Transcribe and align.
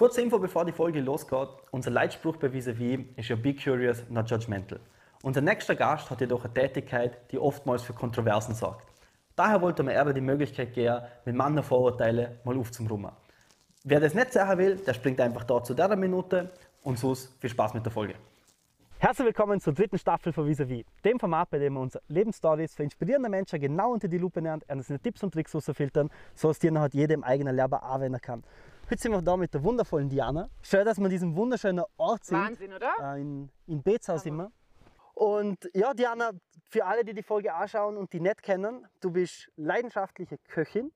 Kurze 0.00 0.22
Info, 0.22 0.38
bevor 0.38 0.64
die 0.64 0.72
Folge 0.72 0.98
losgeht. 1.02 1.50
Unser 1.72 1.90
Leitspruch 1.90 2.38
bei 2.38 2.50
Vis-a-vis 2.50 3.00
ist 3.16 3.28
ja 3.28 3.36
Be 3.36 3.54
curious, 3.54 4.02
not 4.08 4.30
judgmental. 4.30 4.80
Unser 5.22 5.42
nächster 5.42 5.74
Gast 5.74 6.08
hat 6.08 6.22
jedoch 6.22 6.42
eine 6.42 6.54
Tätigkeit, 6.54 7.30
die 7.30 7.38
oftmals 7.38 7.82
für 7.82 7.92
Kontroversen 7.92 8.54
sorgt. 8.54 8.86
Daher 9.36 9.60
wollte 9.60 9.82
mir 9.82 9.92
eher 9.92 10.10
die 10.14 10.22
Möglichkeit 10.22 10.72
geben, 10.72 11.02
mit 11.26 11.34
Männern 11.34 11.62
Vorurteile 11.62 12.38
mal 12.44 12.56
aufzumrummen. 12.56 13.10
Wer 13.84 14.00
das 14.00 14.14
nicht 14.14 14.32
sagen 14.32 14.58
will, 14.58 14.76
der 14.76 14.94
springt 14.94 15.20
einfach 15.20 15.44
da 15.44 15.62
zu 15.62 15.74
der 15.74 15.94
Minute 15.96 16.50
und 16.82 16.98
sonst 16.98 17.38
viel 17.38 17.50
Spaß 17.50 17.74
mit 17.74 17.84
der 17.84 17.92
Folge. 17.92 18.14
Herzlich 18.96 19.26
willkommen 19.26 19.60
zur 19.60 19.74
dritten 19.74 19.98
Staffel 19.98 20.32
von 20.32 20.46
Vis-a-vis, 20.46 20.86
dem 21.04 21.18
Format, 21.18 21.50
bei 21.50 21.58
dem 21.58 21.74
wir 21.74 21.80
unsere 21.80 22.02
Lebensstories 22.08 22.74
für 22.74 22.84
inspirierende 22.84 23.28
Menschen 23.28 23.60
genau 23.60 23.92
unter 23.92 24.08
die 24.08 24.16
Lupe 24.16 24.40
nehmen, 24.40 24.62
seine 24.66 24.98
Tipps 24.98 25.22
und 25.22 25.34
Tricks 25.34 25.54
rausfiltern, 25.54 26.08
so 26.34 26.48
dass 26.48 26.58
halt 26.62 26.94
jeder 26.94 27.12
im 27.12 27.22
eigenen 27.22 27.54
Leben 27.54 27.74
anwenden 27.74 28.20
kann. 28.22 28.44
Heute 28.90 29.02
sind 29.02 29.12
wir 29.12 29.22
da 29.22 29.36
mit 29.36 29.54
der 29.54 29.62
wundervollen 29.62 30.08
Diana. 30.08 30.50
Schön, 30.62 30.84
dass 30.84 30.98
wir 30.98 31.04
an 31.04 31.10
diesem 31.10 31.36
wunderschönen 31.36 31.84
Ort 31.96 32.24
sind. 32.24 32.38
Wahnsinn, 32.38 32.72
oder? 32.72 32.92
Äh, 33.00 33.20
in, 33.20 33.48
in 33.68 33.84
sind 33.84 34.34
wir. 34.34 34.50
Und 35.14 35.70
ja, 35.74 35.94
Diana, 35.94 36.32
für 36.66 36.84
alle, 36.84 37.04
die 37.04 37.14
die 37.14 37.22
Folge 37.22 37.54
anschauen 37.54 37.96
und 37.96 38.12
die 38.12 38.18
nicht 38.18 38.42
kennen, 38.42 38.84
du 39.00 39.12
bist 39.12 39.48
leidenschaftliche 39.54 40.38
Köchin. 40.38 40.90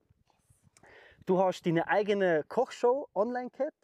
Du 1.24 1.38
hast 1.38 1.64
deine 1.66 1.86
eigene 1.86 2.42
Kochshow 2.48 3.08
online 3.14 3.50
gehabt. 3.50 3.76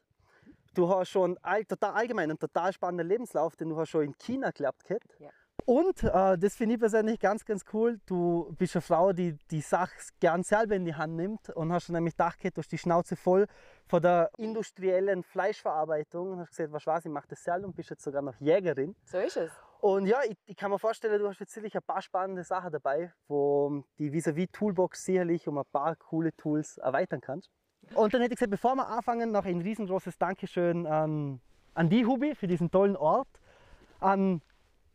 Du 0.74 0.88
hast 0.88 1.10
schon 1.10 1.38
all, 1.42 1.64
total 1.64 1.92
allgemein 1.92 2.30
einen 2.30 2.38
total 2.40 2.72
spannenden 2.72 3.06
Lebenslauf, 3.06 3.54
den 3.54 3.68
du 3.68 3.76
hast 3.76 3.90
schon 3.90 4.02
in 4.02 4.18
China 4.18 4.50
gehabt 4.50 4.82
gehabt. 4.88 5.06
Ja. 5.20 5.30
Und 5.70 6.02
äh, 6.02 6.36
das 6.36 6.56
finde 6.56 6.74
ich 6.74 6.80
persönlich 6.80 7.20
ganz, 7.20 7.44
ganz 7.44 7.64
cool. 7.72 8.00
Du 8.04 8.52
bist 8.58 8.74
eine 8.74 8.82
Frau, 8.82 9.12
die 9.12 9.38
die 9.52 9.60
Sache 9.60 9.92
gern 10.18 10.42
selber 10.42 10.74
in 10.74 10.84
die 10.84 10.96
Hand 10.96 11.14
nimmt 11.14 11.48
und 11.50 11.72
hast 11.72 11.86
schon 11.86 11.94
nämlich 11.94 12.14
gedacht, 12.14 12.38
du 12.42 12.56
hast 12.56 12.72
die 12.72 12.76
Schnauze 12.76 13.14
voll 13.14 13.46
von 13.86 14.02
der 14.02 14.32
industriellen 14.36 15.22
Fleischverarbeitung 15.22 16.32
und 16.32 16.40
hast 16.40 16.50
gesagt, 16.50 16.72
was 16.72 16.88
weiß 16.88 17.04
ich, 17.04 17.12
mache 17.12 17.28
das 17.28 17.44
selber 17.44 17.68
und 17.68 17.76
bist 17.76 17.88
jetzt 17.88 18.02
sogar 18.02 18.20
noch 18.20 18.34
Jägerin. 18.40 18.96
So 19.04 19.18
ist 19.18 19.36
es. 19.36 19.52
Und 19.80 20.06
ja, 20.06 20.18
ich, 20.28 20.36
ich 20.44 20.56
kann 20.56 20.72
mir 20.72 20.78
vorstellen, 20.80 21.20
du 21.20 21.28
hast 21.28 21.38
jetzt 21.38 21.54
sicherlich 21.54 21.76
ein 21.76 21.84
paar 21.86 22.02
spannende 22.02 22.42
Sachen 22.42 22.72
dabei, 22.72 23.12
wo 23.28 23.84
die 23.96 24.10
vis-à-vis 24.10 24.48
Toolbox 24.50 25.04
sicherlich 25.04 25.46
um 25.46 25.56
ein 25.56 25.64
paar 25.70 25.94
coole 25.94 26.34
Tools 26.36 26.78
erweitern 26.78 27.20
kannst. 27.20 27.48
Und 27.94 28.12
dann 28.12 28.22
hätte 28.22 28.32
ich 28.34 28.40
gesagt, 28.40 28.50
bevor 28.50 28.74
wir 28.74 28.88
anfangen, 28.88 29.30
noch 29.30 29.44
ein 29.44 29.60
riesengroßes 29.60 30.18
Dankeschön 30.18 30.88
an, 30.88 31.40
an 31.74 31.88
die 31.88 32.04
Hubi 32.04 32.34
für 32.34 32.48
diesen 32.48 32.72
tollen 32.72 32.96
Ort, 32.96 33.28
an 34.00 34.42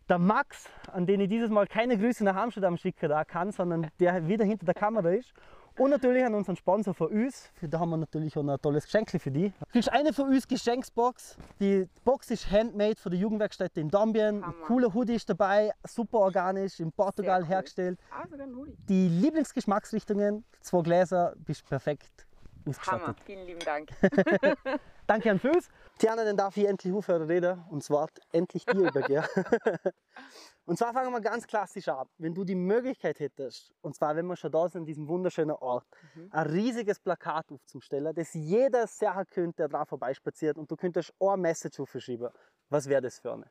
der 0.09 0.19
Max, 0.19 0.69
an 0.91 1.05
den 1.05 1.19
ich 1.21 1.29
dieses 1.29 1.49
Mal 1.49 1.67
keine 1.67 1.97
Grüße 1.97 2.23
nach 2.23 2.35
Amsterdam 2.35 2.77
schicken 2.77 3.11
kann, 3.27 3.51
sondern 3.51 3.89
der 3.99 4.27
wieder 4.27 4.45
hinter 4.45 4.65
der 4.65 4.75
Kamera 4.75 5.09
ist. 5.09 5.33
Und 5.77 5.89
natürlich 5.89 6.23
an 6.23 6.33
unseren 6.33 6.55
Sponsor 6.55 6.93
von 6.93 7.07
uns. 7.07 7.51
Da 7.61 7.79
haben 7.79 7.89
wir 7.89 7.97
natürlich 7.97 8.37
auch 8.37 8.47
ein 8.47 8.57
tolles 8.61 8.85
Geschenk 8.85 9.09
für 9.09 9.29
dich. 9.29 9.51
Du 9.59 9.65
kriegst 9.73 9.91
eine 9.91 10.13
von 10.13 10.29
uns 10.29 10.47
Geschenksbox. 10.47 11.37
Die 11.59 11.89
Box 12.05 12.31
ist 12.31 12.49
handmade 12.49 12.95
von 12.95 13.11
der 13.11 13.19
Jugendwerkstätte 13.19 13.81
in 13.81 13.89
Dombien. 13.89 14.41
Cooler 14.67 14.93
Hoodie 14.93 15.15
ist 15.15 15.29
dabei, 15.29 15.73
super 15.85 16.19
organisch, 16.19 16.79
in 16.79 16.93
Portugal 16.93 17.41
cool. 17.41 17.49
hergestellt. 17.49 17.99
Ah, 18.09 18.25
sogar 18.25 18.47
ein 18.47 18.55
Hoodie. 18.55 18.77
Die 18.87 19.09
Lieblingsgeschmacksrichtungen, 19.09 20.45
zwei 20.61 20.81
Gläser, 20.81 21.33
bist 21.45 21.67
perfekt 21.67 22.25
ausgestattet. 22.67 23.07
Hammer. 23.07 23.15
Vielen 23.25 23.45
lieben 23.45 23.59
Dank. 23.59 23.89
Danke 25.07 25.31
an 25.31 25.39
Füß. 25.39 25.69
Tiana, 25.97 26.23
dann 26.23 26.35
darf 26.35 26.57
ich 26.57 26.65
endlich 26.65 26.93
aufhören 26.93 27.23
reden 27.23 27.63
und 27.69 27.87
Wort 27.89 28.19
endlich 28.31 28.65
dir 28.65 28.89
übergeben. 28.89 29.25
und 30.65 30.77
zwar 30.77 30.93
fangen 30.93 31.11
wir 31.11 31.21
ganz 31.21 31.45
klassisch 31.47 31.87
an. 31.87 32.07
Wenn 32.17 32.33
du 32.33 32.43
die 32.43 32.55
Möglichkeit 32.55 33.19
hättest, 33.19 33.73
und 33.81 33.95
zwar 33.95 34.15
wenn 34.15 34.25
wir 34.25 34.35
schon 34.35 34.51
da 34.51 34.67
sind, 34.67 34.81
an 34.81 34.85
diesem 34.85 35.07
wunderschönen 35.07 35.55
Ort, 35.55 35.85
ein 36.31 36.47
riesiges 36.47 36.99
Plakat 36.99 37.51
aufzustellen, 37.51 38.13
das 38.15 38.33
jeder 38.33 38.87
sehen 38.87 39.25
könnte, 39.29 39.57
der 39.57 39.67
dran 39.69 39.85
vorbeispaziert 39.85 40.57
und 40.57 40.69
du 40.69 40.75
könntest 40.75 41.13
eine 41.19 41.37
Message 41.37 41.79
aufschreiben. 41.79 42.29
Was 42.69 42.89
wäre 42.89 43.01
das 43.01 43.19
für 43.19 43.33
eine? 43.33 43.49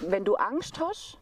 Wenn 0.00 0.24
du 0.24 0.34
Angst 0.34 0.80
hast, 0.80 1.18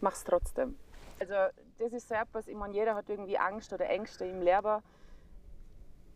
mach's 0.00 0.24
trotzdem. 0.24 0.76
Also 1.20 1.34
das 1.78 1.92
ist 1.92 2.08
so 2.08 2.14
etwas, 2.14 2.48
ich 2.48 2.56
meine, 2.56 2.74
jeder 2.74 2.94
hat 2.94 3.08
irgendwie 3.08 3.38
Angst 3.38 3.72
oder 3.72 3.88
Ängste 3.88 4.24
im 4.24 4.42
Leben. 4.42 4.82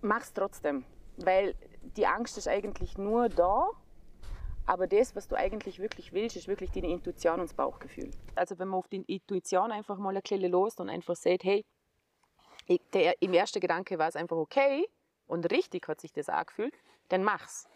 Mach's 0.01 0.33
trotzdem. 0.33 0.85
Weil 1.17 1.55
die 1.83 2.07
Angst 2.07 2.39
ist 2.39 2.49
eigentlich 2.49 2.97
nur 2.99 3.29
da, 3.29 3.69
aber 4.67 4.87
das, 4.87 5.17
was 5.17 5.29
du 5.29 5.37
eigentlich 5.37 5.81
wirklich 5.81 6.13
willst, 6.13 6.37
ist 6.37 6.49
wirklich 6.49 6.71
deine 6.71 6.89
Intuition 6.89 7.35
und 7.35 7.43
das 7.51 7.55
Bauchgefühl. 7.55 8.11
Also 8.35 8.59
wenn 8.59 8.69
man 8.69 8.79
auf 8.79 8.89
die 8.89 9.03
Intuition 9.03 9.73
einfach 9.73 9.99
mal 9.99 10.15
ein 10.15 10.23
bisschen 10.23 10.51
lost 10.51 10.81
und 10.81 10.89
einfach 10.89 11.17
sagt, 11.17 11.45
hey, 11.45 11.65
ich, 12.67 12.81
der, 12.93 13.21
im 13.21 13.35
ersten 13.35 13.61
Gedanke 13.61 13.99
war 13.99 14.09
es 14.09 14.17
einfach 14.17 14.37
okay 14.37 14.89
und 15.27 15.51
richtig 15.51 15.89
hat 15.89 16.01
sich 16.01 16.13
das 16.13 16.29
angefühlt, 16.29 16.75
dann 17.09 17.25
mach's. 17.25 17.69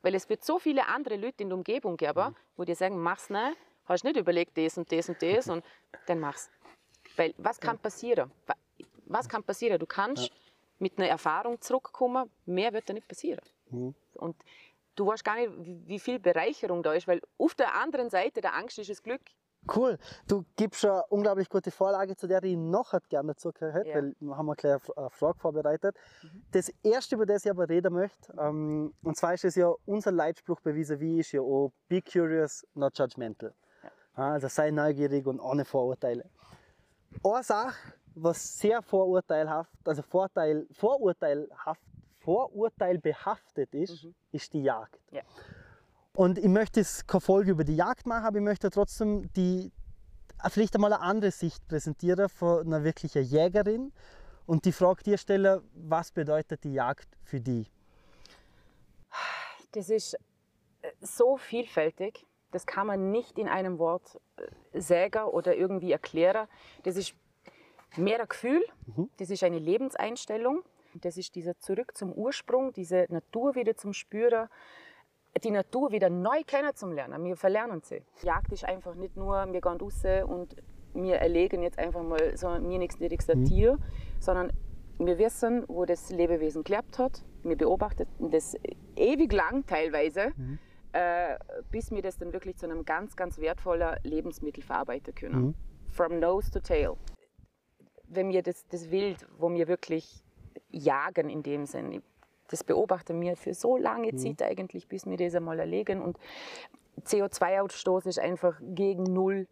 Weil 0.00 0.14
es 0.14 0.28
wird 0.28 0.42
so 0.42 0.58
viele 0.58 0.88
andere 0.88 1.16
Leute 1.16 1.42
in 1.42 1.50
der 1.50 1.58
Umgebung 1.58 1.96
geben, 1.96 2.34
wo 2.56 2.64
dir 2.64 2.74
sagen, 2.74 3.00
mach's 3.00 3.28
nicht, 3.28 3.56
hast 3.84 4.04
nicht 4.04 4.16
überlegt 4.16 4.56
das 4.56 4.78
und 4.78 4.90
das 4.90 5.08
und 5.08 5.22
das 5.22 5.48
und 5.48 5.64
dann 6.06 6.18
mach's. 6.18 6.50
Weil 7.16 7.34
was 7.38 7.60
kann 7.60 7.78
passieren? 7.78 8.30
Wa- 8.46 8.54
Was 9.06 9.28
kann 9.28 9.42
passieren? 9.42 9.78
Du 9.78 9.86
kannst 9.86 10.30
mit 10.78 10.98
einer 10.98 11.08
Erfahrung 11.08 11.60
zurückkommen, 11.60 12.30
mehr 12.46 12.72
wird 12.72 12.88
da 12.88 12.92
nicht 12.92 13.06
passieren. 13.08 13.40
Und 14.14 14.36
du 14.96 15.06
weißt 15.06 15.24
gar 15.24 15.36
nicht, 15.36 15.50
wie, 15.64 15.80
wie 15.86 15.98
viel 15.98 16.18
Bereicherung 16.18 16.82
da 16.82 16.92
ist, 16.92 17.06
weil 17.08 17.20
auf 17.38 17.54
der 17.54 17.74
anderen 17.74 18.10
Seite 18.10 18.40
der 18.40 18.54
Angst 18.54 18.78
ist 18.78 18.90
das 18.90 19.02
Glück. 19.02 19.20
Cool. 19.76 19.96
Du 20.26 20.44
gibst 20.56 20.84
eine 20.84 21.04
unglaublich 21.08 21.48
gute 21.48 21.70
Vorlage, 21.70 22.16
zu 22.16 22.26
der 22.26 22.42
ich 22.42 22.56
noch 22.56 22.92
gerne 23.08 23.28
dazu 23.28 23.52
gehört, 23.52 23.86
Ja. 23.86 23.94
weil 23.94 24.16
wir 24.18 24.36
haben 24.36 24.50
F- 24.52 24.90
eine 24.96 25.08
Frage 25.10 25.38
vorbereitet. 25.38 25.96
Das 26.50 26.68
erste, 26.82 27.14
über 27.14 27.26
das 27.26 27.44
ich 27.44 27.50
aber 27.50 27.68
reden 27.68 27.92
möchte, 27.94 28.34
ähm, 28.40 28.92
und 29.04 29.16
zwar 29.16 29.34
ist 29.34 29.44
es 29.44 29.54
ja 29.54 29.72
unser 29.86 30.10
Leitspruch 30.10 30.60
bei 30.62 30.74
Vis-a-vis 30.74 31.20
ist 31.26 31.32
ja 31.32 31.42
auch 31.42 31.70
Be 31.88 32.02
curious, 32.02 32.66
not 32.74 32.98
judgmental. 32.98 33.54
Ja, 34.16 34.32
Also 34.32 34.48
sei 34.48 34.72
neugierig 34.72 35.26
und 35.26 35.38
ohne 35.38 35.64
Vorurteile. 35.64 36.24
Eine 37.24 37.42
Sache, 37.42 37.92
was 38.14 38.58
sehr 38.58 38.82
vorurteilhaft, 38.82 39.70
also 39.84 40.02
Vorteil, 40.02 40.66
vorurteilhaft, 40.72 41.82
vorurteilbehaftet 42.18 43.74
ist, 43.74 44.08
ist 44.32 44.52
die 44.52 44.62
Jagd. 44.62 44.98
Ja. 45.10 45.22
Und 46.14 46.38
ich 46.38 46.48
möchte 46.48 46.80
jetzt 46.80 47.08
keine 47.08 47.20
Folge 47.20 47.52
über 47.52 47.64
die 47.64 47.76
Jagd 47.76 48.06
machen, 48.06 48.26
aber 48.26 48.38
ich 48.38 48.44
möchte 48.44 48.70
trotzdem 48.70 49.32
die, 49.32 49.72
vielleicht 50.50 50.74
einmal 50.74 50.92
eine 50.92 51.02
andere 51.02 51.30
Sicht 51.30 51.66
präsentieren 51.68 52.28
von 52.28 52.66
einer 52.66 52.84
wirklichen 52.84 53.22
Jägerin 53.22 53.92
und 54.46 54.64
die 54.64 54.72
Frage 54.72 55.02
dir 55.04 55.18
stellen, 55.18 55.62
was 55.74 56.12
bedeutet 56.12 56.64
die 56.64 56.74
Jagd 56.74 57.08
für 57.22 57.40
dich? 57.40 57.72
Das 59.72 59.88
ist 59.88 60.14
äh, 60.82 60.90
so 61.00 61.38
vielfältig, 61.38 62.26
das 62.52 62.66
kann 62.66 62.86
man 62.86 63.10
nicht 63.10 63.38
in 63.38 63.48
einem 63.48 63.78
Wort 63.78 64.20
äh, 64.36 64.80
sagen 64.80 65.24
oder 65.24 65.56
irgendwie 65.56 65.90
erklären. 65.90 66.46
Das 66.84 66.96
ist 66.96 67.14
mehr 67.96 68.20
ein 68.20 68.28
Gefühl, 68.28 68.64
das 69.18 69.30
ist 69.30 69.42
eine 69.42 69.58
Lebenseinstellung, 69.58 70.62
das 70.94 71.16
ist 71.16 71.34
dieser 71.34 71.58
Zurück 71.58 71.96
zum 71.96 72.12
Ursprung, 72.12 72.72
diese 72.72 73.06
Natur 73.08 73.54
wieder 73.54 73.76
zum 73.76 73.92
Spüren, 73.92 74.48
die 75.42 75.50
Natur 75.50 75.90
wieder 75.92 76.10
neu 76.10 76.42
kennenzulernen. 76.46 77.24
Wir 77.24 77.36
verlernen 77.36 77.80
sie. 77.82 78.02
Jagd 78.22 78.52
ist 78.52 78.64
einfach 78.64 78.94
nicht 78.94 79.16
nur, 79.16 79.46
wir 79.50 79.60
gehen 79.60 79.80
raus 79.80 80.02
und 80.26 80.56
wir 80.94 81.16
erlegen 81.16 81.62
jetzt 81.62 81.78
einfach 81.78 82.02
mal 82.02 82.36
so 82.36 82.48
mir 82.60 82.78
nächstlichste 82.78 83.42
Tier, 83.44 83.78
sondern 84.20 84.52
wir 84.98 85.18
wissen, 85.18 85.64
wo 85.68 85.84
das 85.86 86.10
Lebewesen 86.10 86.64
gelebt 86.64 86.98
hat. 86.98 87.24
Wir 87.42 87.56
beobachten 87.56 88.06
das 88.30 88.56
ewig 88.94 89.32
lang 89.32 89.66
teilweise, 89.66 90.32
äh, 90.92 91.38
bis 91.70 91.90
wir 91.90 92.02
das 92.02 92.18
dann 92.18 92.32
wirklich 92.32 92.56
zu 92.56 92.66
einem 92.66 92.84
ganz, 92.84 93.16
ganz 93.16 93.38
wertvollen 93.38 93.96
Lebensmittel 94.02 94.62
verarbeiten 94.62 95.14
können. 95.14 95.54
From 95.90 96.18
nose 96.20 96.50
to 96.50 96.60
tail. 96.60 96.96
Wenn 98.08 98.28
wir 98.30 98.42
das, 98.42 98.66
das 98.68 98.90
Wild, 98.90 99.26
wo 99.38 99.50
wir 99.52 99.68
wirklich 99.68 100.22
jagen 100.70 101.28
in 101.30 101.42
dem 101.42 101.66
Sinn, 101.66 102.02
das 102.48 102.62
beobachten 102.64 103.18
wir 103.20 103.36
für 103.36 103.54
so 103.54 103.76
lange 103.78 104.14
Zeit 104.16 104.42
eigentlich, 104.42 104.86
bis 104.86 105.06
wir 105.06 105.16
das 105.16 105.34
einmal 105.34 105.58
erlegen. 105.58 106.02
Und 106.02 106.18
CO2-Ausstoß 107.06 108.06
ist 108.06 108.18
einfach 108.18 108.60
gegen 108.60 109.04
Null. 109.04 109.46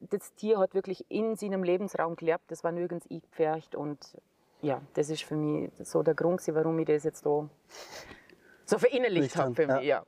Das 0.00 0.34
Tier 0.34 0.58
hat 0.58 0.74
wirklich 0.74 1.04
in 1.08 1.34
seinem 1.36 1.64
Lebensraum 1.64 2.14
gelebt, 2.16 2.44
das 2.48 2.62
war 2.62 2.70
nirgends 2.70 3.10
eingepfercht. 3.10 3.74
Und 3.74 4.16
ja, 4.62 4.80
das 4.94 5.10
ist 5.10 5.22
für 5.24 5.34
mich 5.36 5.70
so 5.78 6.02
der 6.02 6.14
Grund, 6.14 6.40
warum 6.54 6.78
ich 6.78 6.86
das 6.86 7.02
jetzt 7.04 7.22
so 7.24 7.48
verinnerlicht 8.78 9.36
habe 9.36 9.54
für 9.54 9.62
Ja. 9.64 9.76
mich. 9.78 9.84
Ja. 9.86 10.04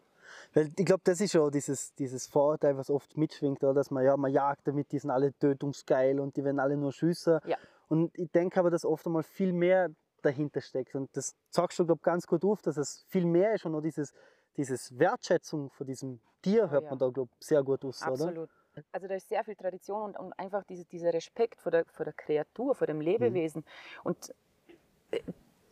Weil 0.54 0.70
ich 0.76 0.84
glaube, 0.86 1.02
das 1.04 1.20
ist 1.20 1.32
schon 1.32 1.50
dieses, 1.50 1.94
dieses 1.94 2.26
Vorurteil, 2.26 2.76
was 2.76 2.90
oft 2.90 3.16
mitschwingt, 3.16 3.62
oder? 3.62 3.74
dass 3.74 3.90
man 3.90 4.04
ja, 4.04 4.16
man 4.16 4.32
jagt 4.32 4.66
damit, 4.66 4.92
die 4.92 4.98
sind 4.98 5.10
alle 5.10 5.32
tötungsgeil 5.34 6.20
und 6.20 6.36
die 6.36 6.44
werden 6.44 6.58
alle 6.58 6.76
nur 6.76 6.92
schiessen. 6.92 7.40
Ja. 7.44 7.56
Und 7.88 8.16
ich 8.18 8.30
denke 8.30 8.60
aber, 8.60 8.70
dass 8.70 8.84
oft 8.84 9.06
einmal 9.06 9.22
viel 9.22 9.52
mehr 9.52 9.90
dahinter 10.22 10.60
steckt. 10.60 10.94
Und 10.94 11.14
das 11.16 11.34
sagst 11.50 11.78
du, 11.78 11.86
glaube 11.86 12.00
ganz 12.02 12.26
gut 12.26 12.44
auf, 12.44 12.62
dass 12.62 12.76
es 12.76 13.04
viel 13.08 13.24
mehr 13.24 13.54
ist 13.54 13.64
und 13.66 13.74
auch 13.74 13.80
dieses, 13.80 14.12
dieses 14.56 14.98
Wertschätzung 14.98 15.70
von 15.70 15.86
diesem 15.86 16.20
Tier 16.42 16.70
hört 16.70 16.84
ja. 16.84 16.90
man 16.90 16.98
da, 16.98 17.08
glaube 17.10 17.30
sehr 17.40 17.62
gut 17.62 17.84
aus, 17.84 18.02
oder? 18.02 18.12
Absolut. 18.12 18.50
Also 18.92 19.08
da 19.08 19.14
ist 19.14 19.28
sehr 19.28 19.42
viel 19.42 19.56
Tradition 19.56 20.02
und, 20.02 20.16
und 20.16 20.32
einfach 20.38 20.62
diese, 20.64 20.84
dieser 20.84 21.12
Respekt 21.12 21.60
vor 21.60 21.72
der, 21.72 21.84
vor 21.86 22.04
der 22.04 22.14
Kreatur, 22.14 22.74
vor 22.74 22.86
dem 22.86 23.00
Lebewesen. 23.00 23.64
Und 24.04 24.32
äh, 25.10 25.20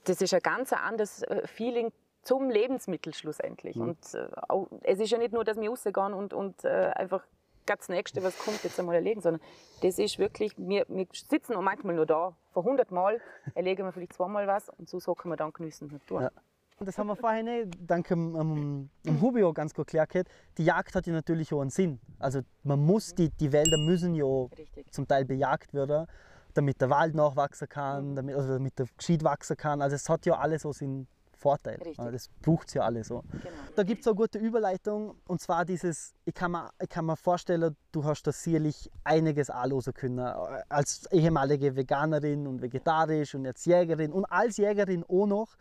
das 0.04 0.20
ist 0.20 0.34
ein 0.34 0.40
ganz 0.40 0.72
anderes 0.72 1.22
äh, 1.22 1.46
Feeling 1.46 1.92
zum 2.26 2.50
Lebensmittel 2.50 3.14
schlussendlich. 3.14 3.76
Und 3.76 3.98
äh, 4.14 4.28
auch, 4.48 4.68
es 4.82 4.98
ist 4.98 5.10
ja 5.10 5.18
nicht 5.18 5.32
nur, 5.32 5.44
dass 5.44 5.58
wir 5.60 5.70
rausgehen 5.70 6.12
und, 6.12 6.34
und 6.34 6.64
äh, 6.64 6.90
einfach 6.94 7.22
das 7.66 7.88
Nächste, 7.88 8.22
was 8.22 8.38
kommt, 8.38 8.62
jetzt 8.64 8.78
einmal 8.78 8.94
erlegen, 8.94 9.20
sondern 9.20 9.42
das 9.82 9.98
ist 9.98 10.18
wirklich, 10.18 10.52
wir, 10.56 10.84
wir 10.88 11.06
sitzen 11.12 11.54
auch 11.54 11.62
manchmal 11.62 11.94
nur 11.94 12.06
da, 12.06 12.36
vor 12.52 12.64
100 12.64 12.90
Mal 12.90 13.20
erlegen 13.54 13.84
wir 13.84 13.92
vielleicht 13.92 14.12
zweimal 14.12 14.46
was 14.46 14.68
und 14.70 14.88
so 14.88 14.98
hocken 15.06 15.30
wir 15.30 15.36
dann 15.36 15.52
genießen 15.52 15.88
die 15.88 15.94
Natur. 15.94 16.22
Ja. 16.22 16.30
Das 16.78 16.98
haben 16.98 17.06
wir 17.06 17.16
vorhin 17.16 17.46
eh, 17.46 17.66
dank 17.86 18.08
dem, 18.08 18.36
ähm, 18.36 18.90
dem 19.04 19.20
Hubi 19.22 19.42
auch 19.44 19.54
ganz 19.54 19.72
gut 19.72 19.94
erklärt. 19.94 20.28
Die 20.58 20.64
Jagd 20.64 20.94
hat 20.94 21.06
ja 21.06 21.12
natürlich 21.12 21.52
auch 21.54 21.62
einen 21.62 21.70
Sinn. 21.70 22.00
Also 22.18 22.40
man 22.64 22.80
muss, 22.80 23.14
die, 23.14 23.30
die 23.30 23.50
Wälder 23.50 23.78
müssen 23.78 24.14
ja 24.14 24.24
auch 24.24 24.50
Richtig. 24.56 24.92
zum 24.92 25.08
Teil 25.08 25.24
bejagt 25.24 25.72
werden, 25.72 26.06
damit 26.52 26.80
der 26.82 26.90
Wald 26.90 27.14
nachwachsen 27.14 27.68
kann, 27.68 28.14
damit, 28.14 28.36
also 28.36 28.52
damit 28.52 28.78
der 28.78 28.86
gescheit 28.94 29.24
wachsen 29.24 29.56
kann. 29.56 29.80
Also 29.80 29.96
es 29.96 30.08
hat 30.10 30.26
ja 30.26 30.34
alles 30.34 30.62
so 30.62 30.72
seinen 30.72 31.08
Vorteil. 31.36 31.76
Richtig. 31.76 31.98
Also 31.98 32.10
Das 32.10 32.28
braucht 32.42 32.68
es 32.68 32.74
ja 32.74 32.82
alles 32.82 33.08
so. 33.08 33.22
Genau. 33.30 33.44
Da 33.74 33.82
gibt 33.82 34.00
es 34.00 34.06
eine 34.06 34.16
gute 34.16 34.38
Überleitung 34.38 35.16
und 35.26 35.40
zwar 35.40 35.64
dieses, 35.64 36.14
ich 36.24 36.34
kann, 36.34 36.52
mir, 36.52 36.70
ich 36.82 36.88
kann 36.88 37.06
mir 37.06 37.16
vorstellen, 37.16 37.76
du 37.92 38.04
hast 38.04 38.22
da 38.24 38.32
sicherlich 38.32 38.90
einiges 39.04 39.50
anlosen 39.50 39.92
können. 39.92 40.18
Als 40.18 41.06
ehemalige 41.12 41.76
Veganerin 41.76 42.46
und 42.46 42.62
vegetarisch 42.62 43.34
und 43.34 43.46
als 43.46 43.64
Jägerin 43.64 44.12
und 44.12 44.24
als 44.24 44.56
Jägerin 44.56 45.04
auch 45.04 45.26
noch. 45.26 45.56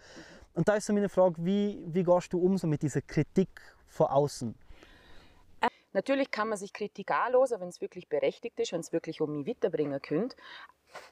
Und 0.54 0.68
da 0.68 0.76
ist 0.76 0.86
so 0.86 0.94
meine 0.94 1.10
Frage, 1.10 1.36
wie, 1.44 1.84
wie 1.88 2.04
gehst 2.04 2.32
du 2.32 2.40
um 2.40 2.58
so 2.58 2.68
mit 2.68 2.82
dieser 2.82 3.02
Kritik 3.02 3.50
von 3.88 4.08
außen? 4.08 4.56
Natürlich 5.92 6.30
kann 6.30 6.50
man 6.50 6.58
sich 6.58 6.74
Kritik 6.74 7.10
anlosen, 7.12 7.62
wenn 7.62 7.70
es 7.70 7.80
wirklich 7.80 8.10
berechtigt 8.10 8.60
ist, 8.60 8.74
wenn 8.74 8.82
es 8.82 8.92
wirklich 8.92 9.22
um 9.22 9.38
mich 9.38 9.48
weiterbringen 9.48 10.02
könnte. 10.02 10.36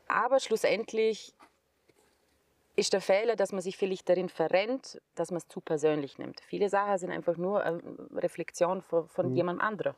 Aber 0.10 0.42
schlussendlich 0.42 1.34
ist 2.76 2.94
der 2.94 3.02
Fehler, 3.02 3.36
dass 3.36 3.52
man 3.52 3.62
sich 3.62 3.78
vielleicht 3.78 4.10
darin 4.10 4.30
verrennt, 4.30 5.00
dass 5.16 5.30
man 5.30 5.38
es 5.38 5.48
zu 5.48 5.62
persönlich 5.62 6.18
nimmt. 6.18 6.42
Viele 6.42 6.70
Sachen 6.70 6.98
sind 6.98 7.12
einfach 7.12 7.38
nur 7.38 7.64
eine 7.64 7.82
Reflexion 8.16 8.82
von, 8.82 9.08
von 9.08 9.36
jemand 9.36 9.62
anderem. 9.62 9.94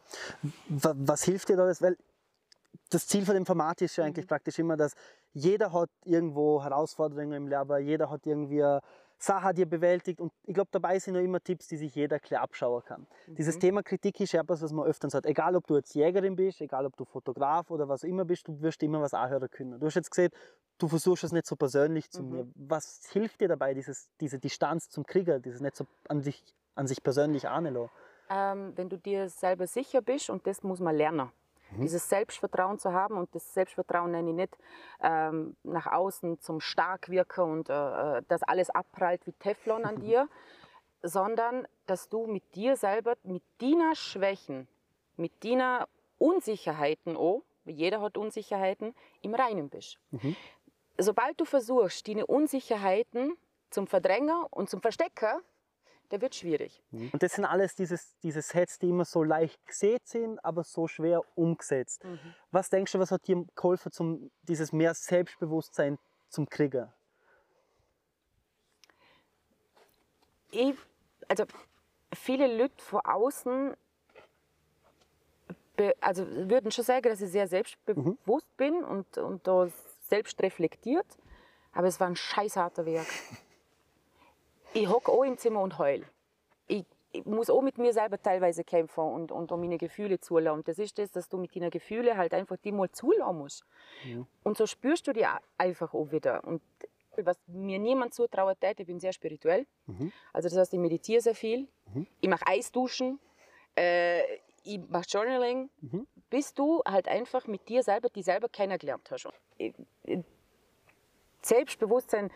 Wa- 0.67 0.93
Was 0.97 1.23
hilft 1.23 1.49
dir 1.49 1.55
da? 1.57 1.65
das? 1.65 1.81
Weil 1.81 1.97
das 2.89 3.07
Ziel 3.07 3.25
von 3.25 3.33
dem 3.35 3.45
Format 3.45 3.81
ist 3.81 3.95
ja 3.95 4.03
eigentlich 4.03 4.27
praktisch 4.27 4.59
immer, 4.59 4.75
dass 4.77 4.93
jeder 5.33 5.71
hat 5.73 5.89
irgendwo 6.03 6.61
Herausforderungen 6.63 7.33
im 7.33 7.47
Leben, 7.47 7.85
jeder 7.85 8.09
hat 8.09 8.25
irgendwie 8.25 8.61
Sachen, 9.17 9.55
die 9.55 9.63
er 9.63 9.67
bewältigt 9.67 10.19
und 10.19 10.31
ich 10.43 10.53
glaube, 10.53 10.69
dabei 10.71 10.99
sind 10.99 11.15
ja 11.15 11.21
immer 11.21 11.41
Tipps, 11.41 11.67
die 11.67 11.77
sich 11.77 11.95
jeder 11.95 12.19
klar 12.19 12.41
abschauen 12.41 12.83
kann. 12.83 13.07
Dieses 13.27 13.57
Thema 13.57 13.81
Kritik 13.81 14.19
ist 14.19 14.33
ja 14.33 14.41
etwas, 14.41 14.61
was 14.61 14.73
man 14.73 14.85
öfters 14.85 15.13
hat. 15.13 15.25
Egal, 15.25 15.55
ob 15.55 15.65
du 15.67 15.75
jetzt 15.75 15.95
Jägerin 15.95 16.35
bist, 16.35 16.61
egal, 16.61 16.85
ob 16.85 16.95
du 16.97 17.05
Fotograf 17.05 17.71
oder 17.71 17.87
was 17.87 18.03
auch 18.03 18.07
immer 18.07 18.25
bist, 18.25 18.47
du 18.47 18.61
wirst 18.61 18.83
immer 18.83 19.01
was 19.01 19.13
anhören 19.13 19.49
können. 19.49 19.79
Du 19.79 19.85
hast 19.85 19.95
jetzt 19.95 20.11
gesehen, 20.11 20.31
du 20.77 20.87
versuchst 20.87 21.23
es 21.23 21.31
nicht 21.31 21.45
so 21.45 21.55
persönlich 21.55 22.09
zu 22.11 22.23
mir. 22.23 22.47
Was 22.55 23.01
hilft 23.11 23.41
dir 23.41 23.47
dabei, 23.47 23.73
dieses, 23.73 24.09
diese 24.19 24.39
Distanz 24.39 24.89
zum 24.89 25.05
Krieger, 25.05 25.39
dieses 25.39 25.61
nicht 25.61 25.75
so 25.75 25.85
an 26.09 26.21
sich, 26.21 26.43
an 26.75 26.87
sich 26.87 27.01
persönlich 27.01 27.47
anlassen? 27.47 27.89
ähm, 28.29 28.73
wenn 28.75 28.89
du 28.89 28.97
dir 28.97 29.29
selber 29.29 29.67
sicher 29.67 30.01
bist 30.01 30.29
und 30.29 30.45
das 30.47 30.63
muss 30.63 30.79
man 30.79 30.95
lernen. 30.95 31.29
Dieses 31.81 32.09
Selbstvertrauen 32.09 32.79
zu 32.79 32.93
haben 32.93 33.17
und 33.17 33.33
das 33.33 33.53
Selbstvertrauen 33.53 34.11
nenne 34.11 34.29
ich 34.29 34.35
nicht 34.35 34.57
ähm, 35.01 35.55
nach 35.63 35.87
außen 35.87 36.39
zum 36.39 36.61
stark 36.61 37.09
wirken 37.09 37.51
und 37.51 37.69
äh, 37.69 37.73
äh, 38.17 38.21
dass 38.27 38.43
alles 38.43 38.69
abprallt 38.69 39.25
wie 39.25 39.33
Teflon 39.33 39.85
an 39.85 39.99
dir, 39.99 40.27
sondern 41.01 41.67
dass 41.85 42.09
du 42.09 42.25
mit 42.27 42.55
dir 42.55 42.75
selber, 42.77 43.15
mit 43.23 43.43
deiner 43.61 43.95
Schwächen, 43.95 44.67
mit 45.17 45.43
deiner 45.43 45.87
Unsicherheiten 46.17 47.15
auch, 47.15 47.43
jeder 47.65 48.01
hat 48.01 48.17
Unsicherheiten, 48.17 48.93
im 49.21 49.33
Reinen 49.33 49.69
bist. 49.69 49.97
Sobald 50.97 51.39
du 51.39 51.45
versuchst, 51.45 52.07
deine 52.07 52.25
Unsicherheiten 52.25 53.35
zum 53.69 53.87
Verdrängen 53.87 54.43
und 54.51 54.69
zum 54.69 54.81
Verstecken, 54.81 55.41
der 56.11 56.21
wird 56.21 56.35
schwierig. 56.35 56.83
Und 56.91 57.21
das 57.21 57.33
sind 57.33 57.45
alles 57.45 57.75
dieses, 57.75 58.17
diese 58.19 58.41
Sets, 58.41 58.79
die 58.79 58.89
immer 58.89 59.05
so 59.05 59.23
leicht 59.23 59.65
gesehen 59.65 59.99
sind, 60.03 60.43
aber 60.43 60.63
so 60.63 60.87
schwer 60.87 61.21
umgesetzt. 61.35 62.03
Was 62.51 62.69
denkst 62.69 62.91
du, 62.91 62.99
was 62.99 63.11
hat 63.11 63.27
dir 63.27 63.45
geholfen, 63.55 63.91
zum, 63.91 64.31
dieses 64.43 64.71
mehr 64.71 64.93
Selbstbewusstsein 64.93 65.97
zum 66.29 66.49
Krieger? 66.49 66.93
ich, 70.55 70.75
also 71.27 71.45
viele 72.13 72.57
Leute 72.57 72.83
von 72.83 73.01
außen 73.01 73.75
be, 75.75 75.93
also 76.01 76.25
würden 76.49 76.71
schon 76.71 76.85
sagen, 76.85 77.09
dass 77.09 77.21
ich 77.21 77.31
sehr 77.31 77.47
selbstbewusst 77.47 78.55
bin 78.57 78.83
und, 78.83 79.17
und 79.17 79.45
da 79.47 79.67
selbst 80.07 80.41
reflektiert. 80.41 81.05
Aber 81.73 81.87
es 81.87 81.99
war 81.99 82.07
ein 82.07 82.15
scheißharter 82.15 82.85
Weg. 82.85 83.05
Ich 84.75 84.89
hocke 84.89 85.09
auch 85.09 85.23
im 85.23 85.37
Zimmer 85.37 85.61
und 85.61 85.79
heul. 85.79 86.05
Ich, 86.67 86.83
ich 87.13 87.25
muss 87.25 87.49
auch 87.49 87.61
mit 87.61 87.77
mir 87.77 87.93
selber 87.93 88.21
teilweise 88.21 88.65
kämpfen 88.65 89.05
und, 89.05 89.31
und 89.31 89.49
um 89.53 89.61
meine 89.61 89.77
Gefühle 89.77 90.19
zulassen. 90.19 90.63
Das 90.65 90.79
ist 90.79 90.99
das, 90.99 91.11
dass 91.11 91.29
du 91.29 91.37
mit 91.37 91.55
deinen 91.55 91.69
Gefühlen 91.69 92.17
halt 92.17 92.33
einfach 92.33 92.57
die 92.57 92.73
mal 92.73 92.91
zulassen 92.91 93.37
musst. 93.37 93.65
Und 94.43 94.57
so 94.57 94.67
spürst 94.67 95.07
du 95.07 95.13
die 95.13 95.25
einfach 95.57 95.93
auch 95.93 96.11
wieder. 96.11 96.43
Und 96.43 96.61
was 97.15 97.37
mir 97.47 97.79
niemand 97.79 98.13
zutraut, 98.13 98.57
ich 98.61 98.85
bin 98.85 98.99
sehr 98.99 99.13
spirituell. 99.13 99.65
Also 100.33 100.49
das 100.49 100.57
heißt, 100.57 100.73
ich 100.73 100.79
meditiere 100.79 101.21
sehr 101.21 101.35
viel. 101.35 101.69
Ich 102.19 102.27
mache 102.27 102.45
Eisduschen. 102.45 103.19
Äh, 103.77 104.21
ich 104.63 104.79
mache 104.89 105.05
Journaling. 105.07 105.69
Bis 106.29 106.53
du 106.53 106.81
halt 106.85 107.07
einfach 107.07 107.47
mit 107.47 107.69
dir 107.69 107.81
selber, 107.81 108.09
die 108.09 108.23
selber 108.23 108.49
kennengelernt 108.49 109.09
hast. 109.09 109.29
Selbstbewusstsein, 111.41 112.29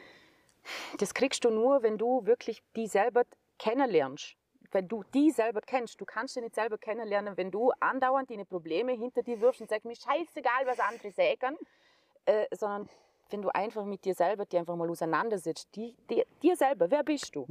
das 0.97 1.13
kriegst 1.13 1.43
du 1.43 1.49
nur, 1.49 1.83
wenn 1.83 1.97
du 1.97 2.25
wirklich 2.25 2.63
die 2.75 2.87
selber 2.87 3.23
kennenlernst. 3.57 4.35
Wenn 4.71 4.87
du 4.87 5.03
die 5.13 5.31
selber 5.31 5.61
kennst. 5.61 5.99
Du 5.99 6.05
kannst 6.05 6.35
sie 6.35 6.41
nicht 6.41 6.53
selber 6.53 6.77
kennenlernen, 6.77 7.37
wenn 7.37 7.49
du 7.49 7.71
andauernd 7.79 8.29
deine 8.29 8.45
Probleme 8.45 8.91
hinter 8.91 9.23
dir 9.23 9.41
wirfst 9.41 9.61
und 9.61 9.69
sagst, 9.69 9.85
mir 9.85 9.95
scheißegal, 9.95 10.65
was 10.65 10.79
andere 10.79 11.11
sagen. 11.11 11.57
Äh, 12.25 12.45
sondern 12.51 12.87
wenn 13.31 13.41
du 13.41 13.49
einfach 13.49 13.85
mit 13.85 14.05
dir 14.05 14.13
selber 14.13 14.45
die 14.45 14.57
einfach 14.57 14.75
mal 14.75 14.89
auseinandersetzt. 14.89 15.69
Die, 15.75 15.95
die, 16.09 16.23
dir 16.41 16.55
selber, 16.55 16.91
wer 16.91 17.03
bist 17.03 17.35
du? 17.35 17.45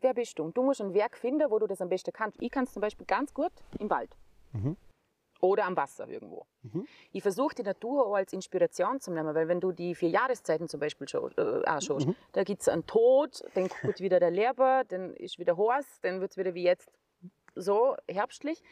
Wer 0.00 0.14
bist 0.14 0.38
du? 0.38 0.44
Und 0.44 0.56
du 0.56 0.62
musst 0.62 0.80
ein 0.80 0.94
Werk 0.94 1.16
finden, 1.16 1.50
wo 1.50 1.58
du 1.58 1.66
das 1.66 1.80
am 1.80 1.88
besten 1.88 2.12
kannst. 2.12 2.40
Ich 2.40 2.50
kann 2.50 2.64
es 2.64 2.72
zum 2.72 2.80
Beispiel 2.80 3.06
ganz 3.06 3.32
gut 3.34 3.52
im 3.78 3.90
Wald. 3.90 4.10
Oder 5.40 5.66
am 5.66 5.76
Wasser 5.76 6.08
irgendwo. 6.08 6.46
Ich 7.12 7.22
versuche 7.22 7.54
die 7.54 7.62
Natur 7.62 8.06
auch 8.06 8.14
als 8.14 8.32
Inspiration 8.32 9.00
zu 9.00 9.12
nehmen, 9.12 9.34
weil 9.34 9.46
wenn 9.46 9.60
du 9.60 9.70
die 9.70 9.94
vier 9.94 10.08
Jahreszeiten 10.08 10.68
zum 10.68 10.80
Beispiel 10.80 11.08
schaust, 11.08 11.38
äh, 11.38 11.62
anschaust, 11.64 12.08
da 12.32 12.42
gibt 12.42 12.62
es 12.62 12.68
einen 12.68 12.86
Tod, 12.86 13.42
dann 13.54 13.68
kommt 13.68 14.00
wieder 14.00 14.18
der 14.18 14.32
Leber, 14.32 14.82
dann 14.88 15.14
ist 15.14 15.38
wieder 15.38 15.56
heiß, 15.56 16.00
dann 16.02 16.20
wird 16.20 16.32
es 16.32 16.36
wieder 16.36 16.54
wie 16.54 16.64
jetzt 16.64 16.90
so 17.54 17.96
herbstlich. 18.08 18.62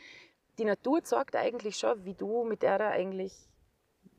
Die 0.58 0.64
Natur 0.64 1.04
zeigt 1.04 1.36
eigentlich 1.36 1.76
schon, 1.76 2.04
wie 2.04 2.14
du 2.14 2.44
mit 2.44 2.62
der 2.62 2.80
eigentlich, 2.80 3.32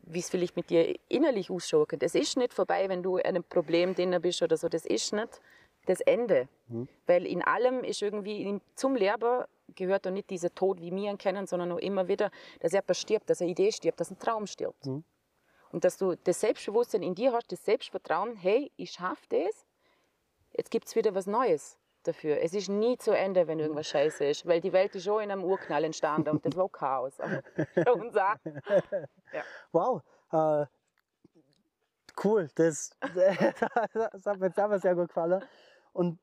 wie 0.03 0.19
es 0.19 0.29
vielleicht 0.29 0.55
mit 0.55 0.69
dir 0.69 0.95
innerlich 1.09 1.51
ausschauen 1.51 1.87
könnte. 1.87 2.05
Es 2.05 2.15
ist 2.15 2.37
nicht 2.37 2.53
vorbei, 2.53 2.87
wenn 2.87 3.03
du 3.03 3.17
in 3.17 3.25
einem 3.25 3.43
Problem 3.43 3.93
drin 3.93 4.15
bist 4.21 4.41
oder 4.41 4.55
so. 4.55 4.69
Das 4.69 4.85
ist 4.85 5.11
nicht 5.13 5.41
das 5.85 5.99
Ende. 6.01 6.47
Weil 7.07 7.25
in 7.25 7.41
allem 7.41 7.83
ist 7.83 8.01
irgendwie, 8.01 8.59
zum 8.75 8.95
Leben 8.95 9.43
gehört 9.75 10.05
doch 10.05 10.11
nicht 10.11 10.29
dieser 10.29 10.53
Tod, 10.53 10.81
wie 10.81 10.91
wir 10.91 11.09
ihn 11.09 11.17
kennen, 11.17 11.47
sondern 11.47 11.71
auch 11.71 11.77
immer 11.77 12.07
wieder, 12.07 12.31
dass 12.59 12.71
jemand 12.71 12.95
stirbt, 12.95 13.29
dass 13.29 13.41
eine 13.41 13.51
Idee 13.51 13.71
stirbt, 13.71 13.99
dass 13.99 14.11
ein 14.11 14.19
Traum 14.19 14.47
stirbt. 14.47 14.87
Und 15.71 15.83
dass 15.83 15.97
du 15.97 16.15
das 16.15 16.39
Selbstbewusstsein 16.39 17.03
in 17.03 17.15
dir 17.15 17.33
hast, 17.33 17.51
das 17.51 17.63
Selbstvertrauen, 17.63 18.35
hey, 18.35 18.71
ich 18.77 18.91
schaffe 18.91 19.25
das, 19.29 19.65
jetzt 20.53 20.71
gibt 20.71 20.87
es 20.87 20.95
wieder 20.95 21.13
was 21.13 21.27
Neues 21.27 21.77
dafür. 22.03 22.41
Es 22.41 22.53
ist 22.53 22.69
nie 22.69 22.97
zu 22.97 23.11
Ende, 23.11 23.47
wenn 23.47 23.59
irgendwas 23.59 23.87
scheiße 23.87 24.25
ist, 24.25 24.45
weil 24.47 24.61
die 24.61 24.71
Welt 24.71 24.95
ist 24.95 25.03
schon 25.03 25.23
in 25.23 25.31
einem 25.31 25.43
Urknall 25.43 25.83
entstanden 25.83 26.29
und 26.29 26.45
das 26.45 26.55
war 26.55 26.69
Chaos. 26.69 27.19
Aber 27.19 27.43
schon 27.87 28.01
uns 28.01 28.15
auch. 28.15 28.35
Wow, 29.71 30.01
äh, 30.31 30.65
cool, 32.23 32.49
das, 32.55 32.91
das 33.01 34.25
hat 34.25 34.39
mir 34.39 34.47
jetzt 34.47 34.59
aber 34.59 34.79
sehr 34.79 34.95
gut 34.95 35.09
gefallen. 35.09 35.43
Und 35.93 36.19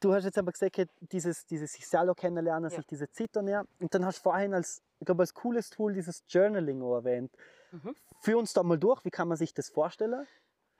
du 0.00 0.14
hast 0.14 0.24
jetzt 0.24 0.38
aber 0.38 0.52
gesagt, 0.52 0.88
dieses, 1.00 1.46
dieses 1.46 1.72
sich 1.72 1.86
selber 1.86 2.14
kennenlernen, 2.14 2.70
Ja. 2.70 2.76
sich 2.76 2.86
diese 2.86 3.10
Zeit 3.10 3.34
näher. 3.36 3.66
Und 3.80 3.94
dann 3.94 4.04
hast 4.04 4.18
du 4.18 4.22
vorhin 4.22 4.54
als, 4.54 4.82
ich 5.00 5.06
glaube, 5.06 5.22
als 5.22 5.34
cooles 5.34 5.70
Tool 5.70 5.92
dieses 5.92 6.22
Journaling 6.28 6.82
auch 6.82 6.96
erwähnt. 6.96 7.32
Mhm. 7.72 7.94
Führ 8.20 8.38
uns 8.38 8.52
da 8.52 8.62
mal 8.62 8.78
durch, 8.78 9.04
wie 9.04 9.10
kann 9.10 9.28
man 9.28 9.36
sich 9.36 9.52
das 9.54 9.68
vorstellen? 9.68 10.26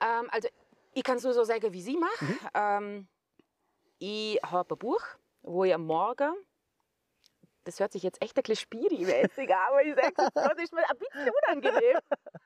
Ähm, 0.01 0.29
also, 0.31 0.49
ich 0.93 1.03
kann 1.03 1.17
es 1.17 1.25
nur 1.25 1.35
so 1.35 1.45
sagen, 1.45 1.73
wie 1.73 1.83
sie 1.83 1.97
mache. 1.97 2.25
Mhm. 2.25 2.39
Ähm, 2.55 3.09
ich 3.99 4.39
habe 4.43 4.75
ein 4.75 4.79
Buch, 4.79 5.03
wo 5.43 5.65
ich 5.65 5.75
am 5.75 5.85
Morgen, 5.87 6.35
das 7.65 7.81
hört 7.81 7.93
sich 7.93 8.03
jetzt 8.03 8.21
echt 8.23 8.37
ein 8.37 8.43
bisschen 8.43 8.57
spiri-mäßig 8.57 9.51
an, 9.51 9.59
aber 9.69 9.83
ich 9.83 9.95
sage, 9.95 10.31
das 10.35 10.59
ist 10.63 10.73
mir 10.73 10.89
ein 10.89 10.99
bisschen 10.99 11.31
unangenehm. 11.43 11.99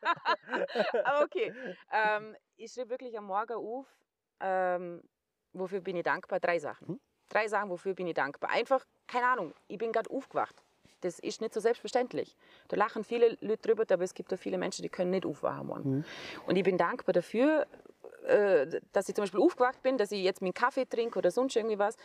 aber 1.05 1.25
okay. 1.25 1.53
Ähm, 1.93 2.37
ich 2.57 2.73
schreibe 2.73 2.91
wirklich 2.91 3.19
am 3.19 3.27
Morgen 3.27 3.55
auf, 3.55 3.87
ähm, 4.41 5.03
wofür 5.53 5.81
bin 5.81 5.97
ich 5.97 6.05
dankbar? 6.05 6.41
Drei 6.41 6.59
Sachen. 6.59 6.89
Mhm. 6.89 7.01
Drei 7.29 7.49
Sachen, 7.49 7.71
wofür 7.71 7.95
bin 7.95 8.07
ich 8.07 8.15
dankbar. 8.15 8.51
Einfach, 8.51 8.85
keine 9.07 9.27
Ahnung, 9.27 9.55
ich 9.69 9.79
bin 9.79 9.93
gerade 9.93 10.11
aufgewacht. 10.11 10.57
Das 11.01 11.19
ist 11.19 11.41
nicht 11.41 11.55
so 11.55 11.61
selbstverständlich. 11.61 12.35
Da 12.69 12.77
lachen 12.77 13.05
viele 13.05 13.37
Leute 13.41 13.69
drüber, 13.69 13.85
aber 13.89 14.03
es 14.03 14.15
gibt 14.15 14.33
auch 14.33 14.39
viele 14.39 14.59
Menschen, 14.59 14.83
die 14.83 14.89
können 14.89 15.11
nicht 15.11 15.27
aufwachen 15.27 15.67
morgen. 15.67 16.05
Und 16.47 16.57
ich 16.57 16.65
bin 16.65 16.77
dankbar 16.77 17.13
dafür, 17.13 17.67
äh, 18.27 18.81
dass 18.93 19.09
ich 19.09 19.15
zum 19.15 19.23
Beispiel 19.23 19.41
aufgewacht 19.41 19.83
bin, 19.83 19.97
dass 19.97 20.11
ich 20.11 20.23
jetzt 20.23 20.43
meinen 20.43 20.55
Kaffee 20.55 20.87
trinke 20.87 21.19
oder 21.19 21.31
sonst 21.31 21.55
irgendwie 21.55 21.79
was. 21.79 21.97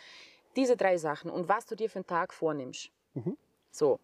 Diese 0.55 0.77
drei 0.77 0.97
Sachen 0.97 1.31
und 1.31 1.50
was 1.50 1.65
du 1.65 1.75
dir 1.75 1.89
für 1.89 2.00
einen 2.00 2.07
Tag 2.07 2.33
vornimmst. 2.33 2.91
So. 3.71 4.00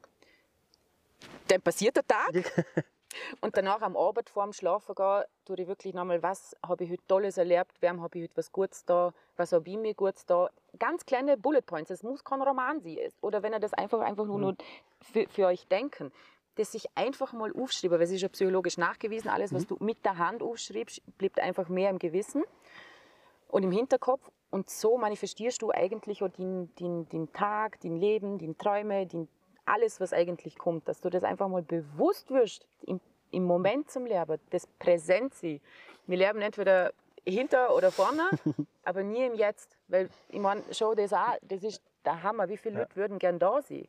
Dann 1.48 1.62
passiert 1.62 1.96
der 1.96 2.08
Tag. 2.08 2.34
Und 3.42 3.58
danach 3.58 3.82
am 3.82 3.98
Abend 3.98 4.30
vorm 4.30 4.54
Schlafen 4.54 4.96
gehen, 4.96 5.24
tue 5.46 5.58
ich 5.60 5.68
wirklich 5.68 5.94
nochmal, 5.94 6.22
was 6.22 6.56
habe 6.66 6.84
ich 6.84 6.92
heute 6.92 7.08
Tolles 7.08 7.38
erlebt, 7.38 7.82
wem 7.82 8.02
habe 8.02 8.18
ich 8.18 8.26
heute 8.26 8.38
was 8.38 8.52
Gutes 8.52 8.86
da, 8.86 9.14
was 9.38 9.52
habe 9.52 9.70
ich 9.70 9.78
mir 9.78 9.94
Gutes 9.94 10.26
da. 10.26 10.50
Ganz 10.78 11.06
kleine 11.06 11.38
Bullet 11.38 11.62
Points, 11.62 11.90
es 11.90 12.04
muss 12.04 12.24
kein 12.24 12.42
Roman 12.42 12.82
sein. 12.82 12.98
Oder 13.22 13.42
wenn 13.44 13.54
ihr 13.54 13.60
das 13.60 13.74
einfach, 13.74 14.00
einfach 14.02 14.26
nur, 14.26 14.40
nur 14.40 14.56
für, 15.02 15.28
für 15.28 15.48
euch 15.48 15.68
denken, 15.68 16.12
das 16.56 16.74
sich 16.74 16.86
einfach 16.96 17.34
mal 17.34 17.52
aufschreiben, 17.54 17.98
weil 17.98 18.04
es 18.04 18.12
ist 18.12 18.22
ja 18.22 18.28
psychologisch 18.28 18.78
nachgewiesen, 18.78 19.30
alles, 19.30 19.54
was 19.54 19.66
du 19.66 19.78
mit 19.80 20.04
der 20.06 20.18
Hand 20.18 20.44
aufschreibst, 20.44 21.02
bleibt 21.18 21.40
einfach 21.40 21.70
mehr 21.70 21.90
im 21.90 22.00
Gewissen 22.00 22.44
und 23.48 23.64
im 23.64 23.72
Hinterkopf. 23.72 24.30
Und 24.52 24.70
so 24.70 24.98
manifestierst 24.98 25.62
du 25.62 25.72
eigentlich 25.72 26.24
auch 26.24 26.30
den, 26.30 26.74
den, 26.76 27.08
den 27.10 27.32
Tag, 27.32 27.80
den 27.82 27.98
Leben, 27.98 28.40
den 28.40 28.58
Träume, 28.58 29.06
den, 29.06 29.30
alles, 29.70 30.00
was 30.00 30.14
eigentlich 30.14 30.58
kommt. 30.58 30.88
Dass 30.88 31.02
du 31.02 31.10
das 31.10 31.24
einfach 31.24 31.48
mal 31.48 31.62
bewusst 31.62 32.32
wirst, 32.32 32.66
im, 32.82 33.00
im 33.32 33.44
Moment 33.44 33.90
zum 33.90 34.06
Leben, 34.06 34.40
das 34.50 34.68
Präsent 34.68 35.34
sein. 35.36 35.62
Wir 36.08 36.18
leben 36.18 36.42
entweder 36.42 36.92
hinter 37.26 37.76
oder 37.76 37.92
vorne, 37.92 38.30
aber 38.84 39.04
nie 39.04 39.26
im 39.26 39.36
Jetzt. 39.36 39.78
Weil, 39.88 40.10
ich 40.30 40.40
meine, 40.40 40.64
schau 40.72 40.96
das 40.96 41.14
an, 41.14 41.34
das 41.44 41.64
ist 41.64 41.82
der 42.06 42.24
Hammer. 42.24 42.50
Wie 42.50 42.58
viele 42.58 42.80
Leute 42.80 42.96
würden 42.96 43.20
gern 43.20 43.40
da 43.40 43.62
sein? 43.62 43.88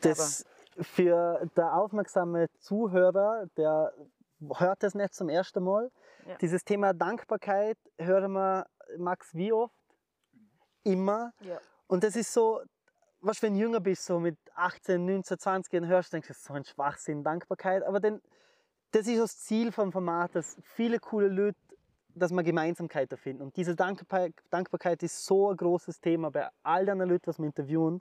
Das 0.00 0.46
für 0.80 1.48
der 1.56 1.74
aufmerksame 1.74 2.48
Zuhörer, 2.60 3.46
der 3.56 3.92
hört 4.56 4.82
das 4.82 4.94
nicht 4.94 5.14
zum 5.14 5.28
ersten 5.28 5.64
Mal. 5.64 5.90
Ja. 6.26 6.36
Dieses 6.36 6.64
Thema 6.64 6.92
Dankbarkeit 6.92 7.78
hören 7.98 8.32
wir, 8.32 8.66
Max, 8.96 9.34
wie 9.34 9.52
oft? 9.52 9.74
Immer. 10.84 11.32
Ja. 11.40 11.58
Und 11.86 12.04
das 12.04 12.16
ist 12.16 12.32
so, 12.32 12.60
was 13.20 13.42
wenn 13.42 13.54
du 13.54 13.60
jünger 13.60 13.80
bist, 13.80 14.04
so 14.04 14.20
mit 14.20 14.36
18, 14.54 15.04
19, 15.04 15.38
20 15.38 15.72
Jahren 15.72 15.86
hörst, 15.86 16.12
denkst 16.12 16.28
du, 16.28 16.32
das 16.32 16.38
ist 16.38 16.46
so 16.46 16.54
ein 16.54 16.64
Schwachsinn, 16.64 17.24
Dankbarkeit. 17.24 17.82
Aber 17.82 18.00
dann, 18.00 18.20
das 18.92 19.06
ist 19.06 19.20
das 19.20 19.38
Ziel 19.38 19.72
vom 19.72 19.92
Format, 19.92 20.34
dass 20.34 20.56
viele 20.62 20.98
coole 20.98 21.28
Leute, 21.28 21.58
dass 22.14 22.32
wir 22.32 22.42
Gemeinsamkeiten 22.42 23.16
finden. 23.16 23.42
Und 23.42 23.56
diese 23.56 23.76
Dankbarkeit, 23.76 24.34
Dankbarkeit 24.50 25.02
ist 25.02 25.24
so 25.24 25.50
ein 25.50 25.56
großes 25.56 26.00
Thema 26.00 26.30
bei 26.30 26.48
all 26.62 26.86
den 26.86 26.98
Leuten, 26.98 27.26
was 27.26 27.38
wir 27.38 27.46
interviewen. 27.46 28.00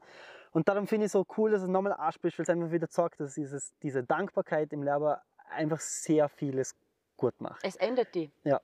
Und 0.51 0.67
darum 0.67 0.87
finde 0.87 1.05
ich 1.05 1.09
es 1.09 1.13
so 1.13 1.25
cool, 1.37 1.51
dass 1.51 1.61
es 1.61 1.67
nochmal 1.67 1.93
anspricht, 1.93 2.37
weil 2.39 2.43
es 2.43 2.49
einfach 2.49 2.71
wieder 2.71 2.89
zeigt, 2.89 3.19
dass 3.19 3.35
dieses, 3.35 3.73
diese 3.83 4.03
Dankbarkeit 4.03 4.73
im 4.73 4.81
Leben 4.83 5.15
einfach 5.49 5.79
sehr 5.79 6.29
vieles 6.29 6.75
gut 7.15 7.39
macht. 7.41 7.63
Es 7.63 7.75
ändert 7.75 8.13
die. 8.15 8.31
Ja. 8.43 8.61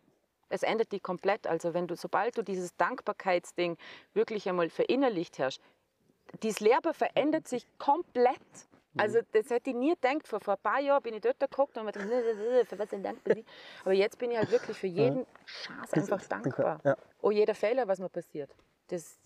Es 0.50 0.64
ändert 0.64 0.92
die 0.92 1.00
komplett. 1.00 1.48
Also 1.48 1.74
wenn 1.74 1.88
du, 1.88 1.96
sobald 1.96 2.38
du 2.38 2.44
dieses 2.44 2.76
Dankbarkeitsding 2.78 3.78
wirklich 4.14 4.48
einmal 4.48 4.70
verinnerlicht 4.70 5.40
hast, 5.40 5.60
dieses 6.42 6.60
Leben 6.60 6.94
verändert 6.94 7.48
sich 7.48 7.66
komplett. 7.78 8.40
Also 8.96 9.20
das 9.32 9.50
hätte 9.50 9.72
ich 9.72 9.76
nie 9.76 9.96
gedacht. 9.96 10.28
Vor, 10.28 10.40
vor 10.40 10.54
ein 10.54 10.62
paar 10.62 10.80
Jahren 10.80 11.02
bin 11.02 11.16
ich 11.16 11.22
dort 11.22 11.40
geguckt 11.40 11.78
und 11.78 11.86
mir 11.86 11.92
gedacht, 11.92 12.68
für 12.68 12.78
was 12.78 12.90
denn 12.90 13.02
dankbar 13.02 13.36
bin. 13.36 13.46
Aber 13.84 13.94
jetzt 13.94 14.18
bin 14.20 14.30
ich 14.32 14.38
halt 14.38 14.52
wirklich 14.52 14.78
für 14.78 14.88
jeden 14.88 15.26
Schatz 15.46 15.94
einfach 15.94 16.24
dankbar. 16.26 16.80
Ja. 16.84 16.96
Oh, 17.22 17.32
jeder 17.32 17.56
Fehler, 17.56 17.88
was 17.88 18.00
mir 18.00 18.10
passiert. 18.10 18.52
Das, 18.90 19.18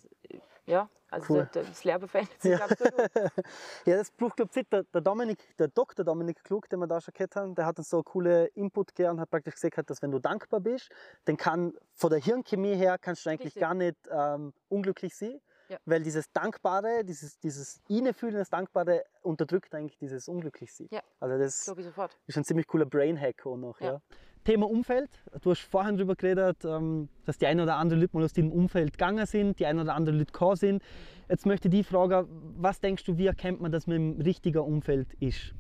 ja, 0.66 0.90
also 1.10 1.34
Cool. 1.34 1.50
das, 1.52 1.68
das 1.68 1.84
Leben 1.84 2.08
verändert 2.08 2.42
sich 2.42 2.52
Ja. 2.58 2.64
absolut. 2.66 2.94
Ja, 3.86 3.98
das 3.98 4.12
Buch, 4.12 4.36
glaube 4.36 4.52
ich, 4.56 4.68
der, 4.70 4.84
der 4.84 5.02
Dominik, 5.02 5.58
der 5.58 5.68
Dr. 5.68 6.06
Dominik 6.06 6.44
Klug, 6.44 6.70
den 6.70 6.80
wir 6.80 6.88
da 6.88 7.02
schon 7.02 7.14
gehört 7.14 7.36
haben, 7.36 7.56
der 7.56 7.66
hat 7.66 7.78
uns 7.78 7.90
so 7.90 8.04
coole 8.04 8.48
Input 8.48 8.96
gegeben 8.96 9.12
und 9.16 9.20
hat 9.20 9.30
praktisch 9.30 9.56
gesagt, 9.56 9.90
dass 9.90 10.02
wenn 10.02 10.12
du 10.12 10.20
dankbar 10.20 10.60
bist, 10.60 10.90
dann 11.26 11.36
kann 11.36 11.74
von 11.94 12.10
der 12.10 12.20
Hirnchemie 12.20 12.76
her 12.76 12.98
kannst 12.98 13.26
du 13.26 13.30
eigentlich 13.30 13.48
Richtig. 13.56 13.62
gar 13.62 13.74
nicht 13.74 13.98
ähm, 14.10 14.54
unglücklich 14.70 15.16
sein. 15.16 15.42
Ja. 15.70 15.78
Weil 15.86 16.02
dieses 16.04 16.32
Dankbare, 16.32 17.04
dieses, 17.04 17.40
dieses 17.40 17.82
Innefühlen, 17.90 18.36
das 18.36 18.50
Dankbare 18.50 19.04
unterdrückt 19.22 19.74
eigentlich 19.76 19.98
dieses 19.98 20.28
Unglücklichsein. 20.28 20.88
Ja. 20.92 21.02
Also 21.20 21.38
das 21.38 21.66
Glaube 21.66 21.82
ich 21.82 21.88
sofort. 21.88 22.18
ist 22.26 22.38
ein 22.38 22.44
ziemlich 22.46 22.68
cooler 22.68 22.86
Brainhack 22.86 23.46
auch 23.46 23.58
noch. 23.58 23.80
Ja. 23.82 23.94
Ja. 23.94 24.02
Thema 24.46 24.70
Umfeld. 24.70 25.10
Du 25.42 25.52
hast 25.52 25.60
vorhin 25.60 25.98
darüber 25.98 26.16
geredet, 26.16 26.64
ähm, 26.64 27.10
dass 27.26 27.38
die 27.38 27.48
ein 27.48 27.60
oder 27.60 27.76
andere 27.76 28.00
Leute 28.00 28.16
mal 28.16 28.24
aus 28.24 28.32
dem 28.32 28.50
Umfeld 28.50 28.94
gegangen 28.94 29.26
sind, 29.26 29.60
die 29.60 29.66
ein 29.66 29.78
oder 29.78 29.94
andere 29.94 30.16
Leute 30.16 30.32
gekommen 30.32 30.56
sind. 30.56 30.82
Jetzt 31.28 31.46
möchte 31.46 31.68
ich 31.68 31.74
die 31.74 31.84
fragen, 31.84 32.28
was 32.58 32.80
denkst 32.80 33.04
du, 33.04 33.18
wie 33.18 33.26
erkennt 33.28 33.60
man, 33.60 33.74
dass 33.74 33.88
man 33.88 33.98
im 33.98 34.22
richtigen 34.22 34.60
Umfeld 34.60 35.14
ist? 35.20 35.54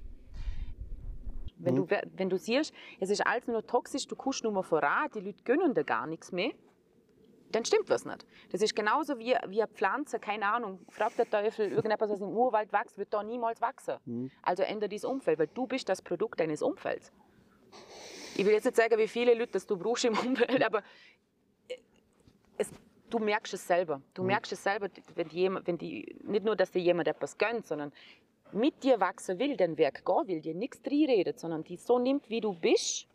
Wenn, 1.59 1.75
du, 1.75 1.89
we- 1.89 2.01
wenn 2.15 2.29
du 2.29 2.37
siehst, 2.37 2.71
es 2.99 3.09
ist 3.09 3.25
alles 3.25 3.47
nur 3.47 3.65
toxisch, 3.65 4.07
du 4.07 4.15
kannst 4.15 4.43
nur 4.43 4.53
mal 4.53 4.61
voran, 4.63 5.09
die 5.13 5.19
Leute 5.21 5.43
gönnen 5.43 5.73
dir 5.73 5.83
gar 5.83 6.05
nichts 6.07 6.31
mehr, 6.31 6.51
dann 7.51 7.63
stimmt 7.65 7.89
was 7.89 8.05
nicht. 8.05 8.25
Das 8.51 8.61
ist 8.61 8.75
genauso 8.75 9.17
wie, 9.19 9.35
wie 9.47 9.61
eine 9.61 9.67
Pflanze, 9.71 10.19
keine 10.19 10.47
Ahnung, 10.47 10.79
fragt 10.89 11.17
der 11.17 11.29
Teufel, 11.29 11.71
irgendetwas, 11.71 12.09
was 12.09 12.19
im 12.21 12.29
Urwald 12.29 12.73
wächst, 12.73 12.97
wird 12.97 13.13
da 13.13 13.23
niemals 13.23 13.61
wachsen. 13.61 13.97
Also 14.41 14.63
ändere 14.63 14.89
dieses 14.89 15.05
Umfeld, 15.05 15.39
weil 15.39 15.47
du 15.47 15.65
bist 15.67 15.87
das 15.89 16.01
Produkt 16.01 16.39
deines 16.39 16.61
Umfelds. 16.61 17.11
Ich 18.35 18.45
will 18.45 18.53
jetzt 18.53 18.65
nicht 18.65 18.75
sagen, 18.75 18.97
wie 18.97 19.07
viele 19.07 19.33
Leute 19.33 19.53
das 19.53 19.65
du 19.65 19.77
brauchst 19.77 20.05
im 20.05 20.17
Umfeld, 20.25 20.63
aber 20.63 20.83
äh, 21.69 21.77
es, 22.57 22.69
du 23.09 23.19
merkst 23.19 23.53
es 23.53 23.65
selber. 23.65 24.01
Du 24.13 24.23
merkst 24.23 24.51
es 24.51 24.63
selber, 24.63 24.89
wenn, 25.15 25.27
die, 25.29 25.37
jemand- 25.37 25.67
wenn 25.67 25.77
die, 25.77 26.15
nicht 26.23 26.43
nur, 26.45 26.55
dass 26.55 26.71
dir 26.71 26.81
jemand 26.81 27.07
etwas 27.07 27.37
gönnt, 27.37 27.65
sondern 27.65 27.91
mit 28.51 28.83
dir 28.83 28.99
wachsen 28.99 29.39
will, 29.39 29.57
den 29.57 29.77
Werk 29.77 30.05
gehen 30.05 30.27
will, 30.27 30.41
dir 30.41 30.53
nichts 30.53 30.79
redet, 30.85 31.39
sondern 31.39 31.63
die 31.63 31.77
so 31.77 31.97
nimmt, 31.99 32.29
wie 32.29 32.41
du 32.41 32.53
bist 32.53 33.07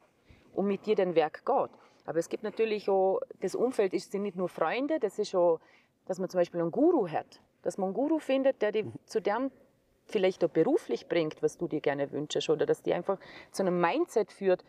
und 0.54 0.66
mit 0.66 0.84
dir 0.86 0.94
den 0.94 1.14
Werk 1.14 1.44
geht. 1.44 1.70
Aber 2.04 2.18
es 2.18 2.28
gibt 2.28 2.42
natürlich 2.42 2.88
auch, 2.88 3.21
das 3.40 3.54
Umfeld 3.54 3.94
ist, 3.94 4.12
sind 4.12 4.23
nicht 4.23 4.37
nur 4.37 4.49
Freunde, 4.49 4.99
das 4.99 5.18
ist 5.18 5.35
auch, 5.35 5.61
dass 6.06 6.18
man 6.18 6.28
zum 6.28 6.40
Beispiel 6.40 6.61
einen 6.61 6.71
Guru 6.71 7.09
hat. 7.09 7.40
Dass 7.62 7.78
man 7.78 7.88
einen 7.88 7.94
Guru 7.94 8.18
findet, 8.18 8.61
der 8.61 8.73
dich 8.73 8.87
zu 9.06 9.21
dem 9.21 9.50
vielleicht 10.06 10.44
auch 10.44 10.49
beruflich 10.49 11.09
bringt, 11.09 11.42
was 11.42 11.56
du 11.56 11.68
dir 11.68 11.80
gerne 11.80 12.11
wünschst. 12.11 12.50
Oder 12.50 12.66
dass 12.66 12.82
die 12.82 12.92
einfach 12.92 13.18
zu 13.52 13.62
einem 13.62 13.80
Mindset 13.80 14.32
führt, 14.32 14.64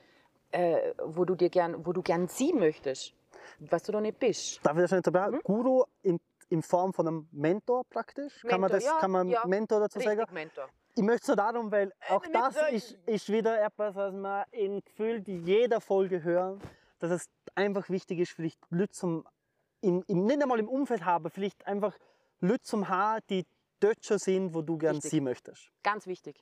äh, 0.52 0.94
wo, 1.04 1.26
du 1.26 1.36
dir 1.36 1.50
gern, 1.50 1.86
wo 1.86 1.94
du 1.94 2.02
gern 2.02 2.28
sie 2.28 2.54
möchtest, 2.54 3.14
was 3.60 3.84
du 3.84 3.92
noch 3.92 4.02
nicht 4.02 4.20
bist. 4.20 4.60
Darf 4.64 4.76
ich 4.76 4.82
das 4.82 4.90
schon 4.90 4.98
unterbrechen? 4.98 5.42
Guru 5.44 5.84
in, 6.04 6.20
in 6.50 6.62
Form 6.62 6.94
von 6.94 7.08
einem 7.08 7.28
Mentor 7.32 7.84
praktisch? 7.90 8.42
kann 8.42 8.62
man 8.62 8.72
Mentor, 8.72 8.78
das 8.78 8.86
ja, 8.86 9.00
kann 9.00 9.12
man 9.12 9.28
ja. 9.30 9.46
Mentor 9.46 9.80
dazu 9.80 10.00
Richtig, 10.00 10.20
sagen? 10.20 10.34
Mentor. 10.34 10.70
Ich 10.96 11.02
möchte 11.02 11.26
so 11.26 11.36
darum, 11.36 11.72
weil 11.72 11.92
auch 12.08 12.22
nicht 12.22 12.36
das 12.36 12.56
ist, 12.72 12.98
ist 13.08 13.30
wieder 13.30 13.60
etwas, 13.60 13.96
was 13.96 14.14
wir 14.14 14.46
in 14.52 14.84
gefühlt 14.84 15.28
jeder 15.28 15.82
Folge 15.82 16.22
hören, 16.22 16.62
dass 17.04 17.12
es 17.24 17.30
einfach 17.56 17.90
wichtig 17.90 18.20
ist, 18.20 18.32
vielleicht 18.32 18.60
Leute 18.70 18.94
zum, 18.94 19.28
im, 19.82 20.04
im, 20.08 20.26
nicht 20.26 20.42
einmal 20.42 20.60
im 20.60 20.70
Umfeld 20.70 21.04
haben, 21.04 21.30
vielleicht 21.30 21.68
einfach 21.68 21.98
Leute 22.40 22.62
zum 22.62 22.88
Haar, 22.88 23.20
die 23.30 23.46
dort 23.82 24.06
schon 24.06 24.20
sind, 24.20 24.54
wo 24.54 24.62
du 24.62 24.78
gern 24.78 24.96
Richtig. 24.96 25.12
sie 25.12 25.20
möchtest. 25.20 25.70
Ganz 25.84 26.08
wichtig. 26.08 26.42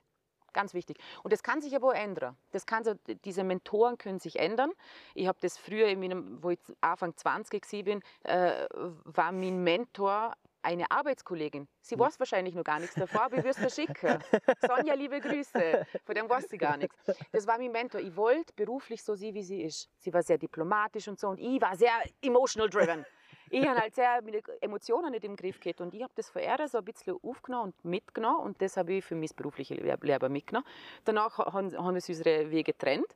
Ganz 0.53 0.75
wichtig. 0.75 0.97
Und 1.23 1.33
das 1.33 1.41
kann 1.41 1.61
sich 1.61 1.75
aber 1.75 1.87
auch 1.87 1.93
ändern. 1.93 2.37
Das 2.51 2.65
kann 2.67 2.83
so, 2.83 2.93
diese 3.25 3.43
Mentoren 3.43 3.97
können 3.97 4.19
sich 4.19 4.37
ändern. 4.37 4.71
Ich 5.15 5.27
habe 5.27 5.39
das 5.41 5.57
früher, 5.57 5.87
in 5.87 5.99
meinem, 5.99 6.43
wo 6.43 6.51
ich 6.51 6.59
Anfang 6.81 7.15
20 7.15 7.63
war, 7.63 7.83
bin, 7.83 8.03
äh, 8.23 8.67
war 8.71 9.31
mein 9.31 9.63
Mentor 9.63 10.35
eine 10.63 10.89
Arbeitskollegin. 10.89 11.67
Sie 11.81 11.97
weiß 11.97 12.19
wahrscheinlich 12.19 12.55
noch 12.55 12.63
gar 12.63 12.79
nichts 12.79 12.95
davor, 12.95 13.23
aber 13.23 13.37
ich 13.37 13.43
würde 13.43 13.65
es 13.65 13.75
schicken. 13.75 14.19
Sonja, 14.67 14.93
liebe 14.93 15.19
Grüße. 15.19 15.85
Von 16.05 16.15
dem 16.15 16.29
weiß 16.29 16.49
sie 16.49 16.57
gar 16.57 16.77
nichts. 16.77 16.95
Das 17.31 17.47
war 17.47 17.57
mein 17.57 17.71
Mentor. 17.71 18.01
Ich 18.01 18.15
wollte 18.15 18.53
beruflich 18.55 19.03
so 19.03 19.15
sie, 19.15 19.33
wie 19.33 19.43
sie 19.43 19.63
ist. 19.63 19.89
Sie 19.97 20.13
war 20.13 20.23
sehr 20.23 20.37
diplomatisch 20.37 21.07
und 21.07 21.19
so 21.19 21.29
und 21.29 21.39
ich 21.39 21.61
war 21.61 21.75
sehr 21.75 21.93
emotional 22.21 22.69
driven. 22.69 23.05
Ich 23.49 23.67
habe 23.67 23.81
halt 23.81 23.95
sehr 23.95 24.21
meine 24.21 24.41
Emotionen 24.61 25.11
nicht 25.11 25.25
im 25.25 25.35
Griff 25.35 25.59
gehabt 25.59 25.81
und 25.81 25.93
ich 25.93 26.01
habe 26.01 26.13
das 26.15 26.29
von 26.29 26.41
ihr 26.41 26.67
so 26.69 26.77
ein 26.77 26.85
bisschen 26.85 27.17
aufgenommen 27.21 27.73
und 27.73 27.85
mitgenommen 27.85 28.45
und 28.45 28.61
das 28.61 28.77
habe 28.77 28.93
ich 28.93 29.03
für 29.03 29.15
mein 29.15 29.29
berufliches 29.35 29.77
Leben 29.77 30.31
mitgenommen. 30.31 30.65
Danach 31.03 31.37
haben, 31.37 31.77
haben 31.77 31.95
uns 31.95 32.07
unsere 32.07 32.49
Wege 32.49 32.71
getrennt, 32.71 33.13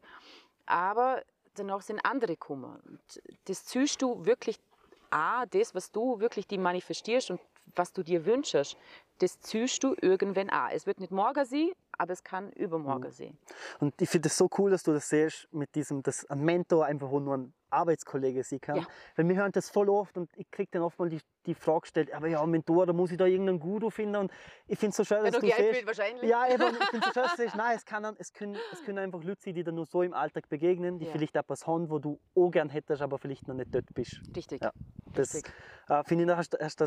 aber 0.65 1.23
danach 1.55 1.81
sind 1.81 1.99
andere 2.03 2.33
gekommen. 2.33 2.81
Und 2.85 3.21
das 3.45 3.65
ziehst 3.65 4.01
du 4.01 4.25
wirklich 4.25 4.59
an, 5.09 5.47
das, 5.51 5.74
was 5.75 5.91
du 5.91 6.19
wirklich 6.19 6.47
die 6.47 6.57
manifestierst 6.57 7.31
und 7.31 7.39
was 7.75 7.91
du 7.93 8.03
dir 8.03 8.25
wünschst, 8.25 8.77
das 9.19 9.39
ziehst 9.39 9.83
du 9.83 9.95
irgendwann 10.01 10.50
an. 10.50 10.71
Es 10.74 10.85
wird 10.85 11.00
nicht 11.00 11.12
morgen 11.12 11.45
sein, 11.45 11.71
aber 11.97 12.13
es 12.13 12.24
kann 12.24 12.51
übermorgen 12.51 13.12
sein. 13.12 13.38
Und 13.79 14.00
ich 14.01 14.09
finde 14.09 14.27
es 14.27 14.38
so 14.38 14.50
cool, 14.57 14.71
dass 14.71 14.83
du 14.83 14.93
das 14.93 15.09
siehst 15.09 15.47
mit 15.51 15.74
diesem, 15.75 16.03
dass 16.03 16.25
ein 16.29 16.43
Mentor 16.43 16.85
einfach 16.85 17.09
nur 17.12 17.38
ein 17.38 17.53
Arbeitskollege 17.69 18.43
sein 18.43 18.62
kann. 18.62 18.77
Ja. 18.77 18.88
Weil 19.15 19.27
wir 19.29 19.36
hören 19.36 19.51
das 19.51 19.69
voll 19.69 19.89
oft 19.89 20.17
und 20.17 20.29
ich 20.38 20.50
kriege 20.51 20.69
dann 20.72 20.81
oft 20.81 20.98
mal 21.00 21.10
die, 21.10 21.19
die 21.45 21.53
Frage 21.55 21.81
gestellt, 21.81 22.13
aber 22.13 22.27
ja, 22.27 22.45
Mentor, 22.45 22.86
da 22.86 22.93
muss 22.93 23.12
ich 23.12 23.17
da 23.17 23.25
irgendeinen 23.25 23.60
Guru 23.60 23.89
finden. 23.89 24.15
Und 24.15 24.31
ich 24.67 24.77
finde 24.79 24.91
es 24.91 24.98
so 24.98 25.03
schön, 25.03 25.24
dass 25.24 25.36
du 25.36 25.41
Geld 25.41 25.75
siehst, 25.75 25.88
wahrscheinlich. 25.88 26.29
Ja, 26.29 26.48
eben, 26.48 26.63
ich 26.79 26.86
finde 26.89 27.07
es 27.07 27.13
so 27.13 27.13
schön, 27.13 27.24
dass 27.24 27.36
du 27.36 27.41
siehst, 27.43 27.55
nein, 27.55 27.75
es, 27.75 27.86
kann, 27.86 28.15
es, 28.17 28.34
können, 28.34 28.57
es 28.72 28.84
können 28.84 28.98
einfach 29.00 29.24
Leute 29.24 29.41
sein, 29.41 29.53
die 29.55 29.63
dir 29.63 29.72
nur 29.72 29.86
so 29.86 30.01
im 30.01 30.13
Alltag 30.13 30.50
begegnen, 30.50 31.00
die 31.00 31.05
Ja. 31.05 31.12
vielleicht 31.12 31.36
etwas 31.36 31.67
haben, 31.67 31.89
wo 31.89 32.00
du 32.00 32.19
auch 32.36 32.50
gern 32.51 32.69
hättest, 32.69 33.01
aber 33.01 33.17
vielleicht 33.17 33.48
noch 33.48 33.55
nicht 33.55 33.74
dort 33.74 33.93
bist. 33.93 34.19
Richtig. 34.36 34.62
Ja. 34.63 34.72
Das 35.13 35.34
äh, 35.36 36.03
finde 36.05 36.25
ich, 36.25 36.29
hast, 36.31 36.53
du- 36.53 36.57
das- 36.57 36.77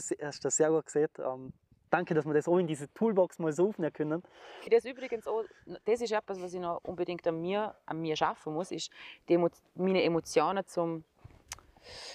das 0.41 0.57
sehr 0.57 0.71
gut 0.71 0.87
gesehen. 0.87 1.09
Ähm, 1.19 1.53
danke, 1.91 2.15
dass 2.15 2.25
wir 2.27 2.35
das 2.35 2.49
auch 2.49 2.59
in 2.59 2.67
diese 2.67 2.93
Toolbox 2.93 3.39
mal 3.39 3.53
so 3.53 3.69
aufnehmen 3.69 3.93
können. 3.93 4.23
Das 4.71 4.85
übrigens 4.85 5.27
auch, 5.27 5.45
das 5.85 6.01
ist 6.01 6.13
etwas, 6.13 6.41
was 6.41 6.53
ich 6.53 6.61
noch 6.61 6.81
unbedingt 6.85 7.27
an 7.27 7.41
mir, 7.41 7.75
an 7.87 8.01
mir 8.01 8.17
schaffen 8.17 8.55
muss, 8.55 8.71
ist 8.71 8.91
Emo 9.27 9.49
meine 9.75 10.03
Emotionen 10.03 10.67
zum, 10.67 11.05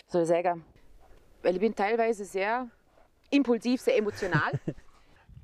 soll 0.08 0.24
ich 0.24 0.28
sagen, 0.28 0.66
weil 1.42 1.56
ich 1.56 1.60
bin 1.60 1.76
teilweise 1.76 2.26
sehr 2.26 2.70
impulsiv, 3.30 3.82
sehr 3.82 3.98
emotional. 3.98 4.52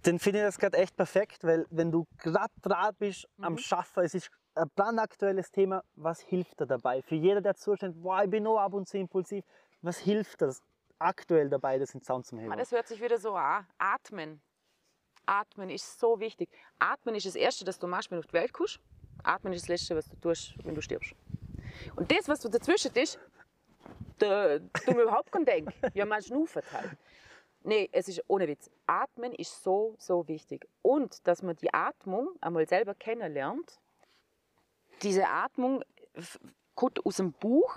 Dann 0.04 0.18
finde 0.18 0.40
ich 0.40 0.46
das 0.46 0.58
gerade 0.58 0.78
echt 0.78 0.96
perfekt, 0.96 1.44
weil 1.44 1.66
wenn 1.72 1.92
du 1.92 2.06
gerade 2.20 2.54
dran 2.62 2.96
bist 2.98 3.28
am 3.42 3.54
Mhm. 3.54 3.58
Schaffen, 3.58 4.04
es 4.04 4.14
ist 4.14 4.30
ein 4.56 4.70
brandaktuelles 4.76 5.52
Thema, 5.52 5.84
was 5.96 6.22
hilft 6.22 6.60
dir 6.60 6.68
dabei? 6.68 7.02
Für 7.02 7.16
jeder, 7.16 7.42
der 7.42 7.56
zuschaut, 7.56 7.92
boah, 8.02 8.24
ich 8.24 8.30
bin 8.30 8.48
auch 8.48 8.60
ab 8.60 8.74
und 8.74 8.88
zu 8.88 8.98
impulsiv, 8.98 9.44
was 9.82 9.98
hilft 9.98 10.42
das 10.42 10.62
aktuell 11.00 11.50
dabei, 11.50 11.78
das 11.80 11.94
in 11.94 12.00
den 12.00 12.06
Sound 12.06 12.26
zu 12.26 12.38
heben? 12.38 12.52
Ah, 12.52 12.56
Das 12.56 12.72
hört 12.72 12.88
sich 12.88 13.02
wieder 13.02 13.18
so 13.18 13.34
an. 13.36 13.66
Atmen. 13.78 14.42
Atmen 15.26 15.70
ist 15.70 16.00
so 16.00 16.20
wichtig. 16.20 16.50
Atmen 16.80 17.16
ist 17.16 17.26
das 17.26 17.36
Erste, 17.36 17.66
das 17.66 17.80
du 17.80 17.88
machst, 17.88 18.10
wenn 18.12 18.18
du 18.18 18.20
auf 18.20 18.28
die 18.28 18.34
Welt 18.34 18.54
kommst. 18.54 18.80
Atmen 19.24 19.54
ist 19.54 19.64
das 19.64 19.70
Letzte, 19.70 19.96
was 19.96 20.08
du 20.10 20.16
tust, 20.18 20.56
wenn 20.64 20.76
du 20.76 20.82
stirbst. 20.82 21.14
Und 21.96 22.12
das, 22.12 22.28
was 22.28 22.40
du 22.40 22.50
dazwischen 22.50 22.94
ist, 22.96 23.20
da 24.18 24.60
du 24.60 24.92
mir 24.94 25.04
überhaupt 25.04 25.32
keinen 25.32 25.46
Denk. 25.46 25.72
Ja, 25.94 26.06
man 26.06 26.22
schnuffert 26.22 26.66
halt. 26.74 26.98
Nee, 27.64 27.90
es 27.92 28.08
ist 28.08 28.24
ohne 28.28 28.48
Witz. 28.48 28.70
Atmen 28.88 29.34
ist 29.34 29.64
so, 29.64 29.96
so 29.98 30.28
wichtig. 30.28 30.68
Und 30.82 31.28
dass 31.28 31.44
man 31.44 31.56
die 31.58 31.74
Atmung 31.74 32.30
einmal 32.42 32.68
selber 32.68 32.96
kennenlernt. 32.96 33.80
Diese 35.02 35.28
Atmung 35.28 35.84
kommt 36.76 37.06
aus 37.06 37.18
dem 37.18 37.34
Buch 37.34 37.76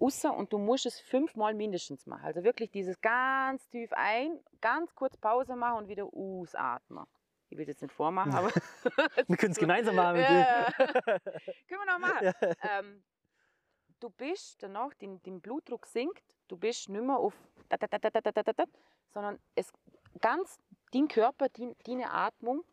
Außer 0.00 0.34
und 0.34 0.52
du 0.52 0.58
musst 0.58 0.86
es 0.86 1.00
fünfmal 1.00 1.54
mindestens 1.54 2.06
machen. 2.06 2.24
Also 2.24 2.44
wirklich 2.44 2.70
dieses 2.70 3.00
ganz 3.00 3.68
tief 3.68 3.92
ein, 3.92 4.38
ganz 4.60 4.94
kurz 4.94 5.16
Pause 5.16 5.56
machen 5.56 5.78
und 5.78 5.88
wieder 5.88 6.04
ausatmen. 6.04 7.04
Ich 7.48 7.56
will 7.56 7.66
jetzt 7.68 7.82
nicht 7.82 7.92
vormachen, 7.92 8.34
aber. 8.34 8.50
wir 9.26 9.36
können 9.36 9.52
es 9.52 9.58
gemeinsam 9.58 9.96
machen. 9.96 10.18
Ja. 10.18 10.72
können 10.76 11.20
wir 11.68 11.86
noch 11.86 11.98
machen. 11.98 12.24
Ja. 12.24 12.34
Ähm, 12.78 13.04
du 14.00 14.10
bist 14.10 14.62
danach, 14.62 14.92
dein, 14.98 15.22
dein 15.22 15.40
Blutdruck 15.40 15.86
sinkt, 15.86 16.24
du 16.48 16.56
bist 16.56 16.88
nicht 16.88 17.02
mehr 17.02 17.16
auf. 17.16 17.34
sondern 19.12 19.38
es, 19.54 19.72
ganz 20.20 20.58
dein 20.92 21.08
Körper, 21.08 21.48
dein, 21.48 21.74
deine 21.84 22.10
Atmung 22.10 22.64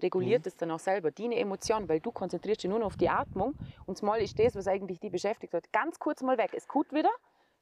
reguliert 0.00 0.46
es 0.46 0.56
dann 0.56 0.70
auch 0.70 0.78
selber, 0.78 1.10
deine 1.10 1.36
Emotion, 1.36 1.88
weil 1.88 2.00
du 2.00 2.12
konzentrierst 2.12 2.62
dich 2.62 2.70
nur 2.70 2.78
noch 2.78 2.86
auf 2.86 2.96
die 2.96 3.08
Atmung 3.08 3.54
und 3.86 4.02
mal 4.02 4.20
ist 4.20 4.38
das, 4.38 4.54
was 4.54 4.66
eigentlich 4.66 5.00
die 5.00 5.10
beschäftigt 5.10 5.54
hat, 5.54 5.72
ganz 5.72 5.98
kurz 5.98 6.22
mal 6.22 6.38
weg. 6.38 6.52
Es 6.54 6.66
gut 6.68 6.92
wieder, 6.92 7.10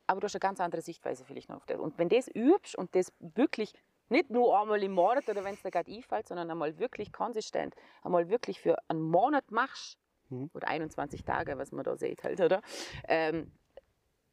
aber 0.07 0.21
du 0.21 0.27
hast 0.27 0.35
eine 0.35 0.41
ganz 0.41 0.61
andere 0.61 0.83
Sichtweise 0.83 1.25
vielleicht 1.25 1.49
noch 1.49 1.57
auf 1.57 1.67
das. 1.67 1.79
Und 1.79 1.99
wenn 1.99 2.09
das 2.09 2.29
übst 2.29 2.77
und 2.77 2.95
das 2.95 3.13
wirklich 3.19 3.73
nicht 4.09 4.31
nur 4.31 4.59
einmal 4.59 4.83
im 4.83 4.93
Monat 4.93 5.29
oder 5.29 5.45
wenn 5.45 5.55
es 5.55 5.63
dir 5.63 5.71
gerade 5.71 5.91
einfällt, 5.93 6.29
sondern 6.29 6.51
einmal 6.51 6.79
wirklich 6.79 7.13
konsistent, 7.13 7.75
einmal 8.03 8.29
wirklich 8.29 8.61
für 8.61 8.77
einen 8.89 9.03
Monat 9.03 9.51
machst, 9.51 9.99
Mhm. 10.31 10.51
oder 10.55 10.69
21 10.69 11.25
Tage, 11.25 11.59
was 11.59 11.73
man 11.73 11.85
da 11.85 11.97
sieht 11.97 12.23
halt, 12.23 12.41
oder? 12.41 12.63
Ähm, 13.09 13.51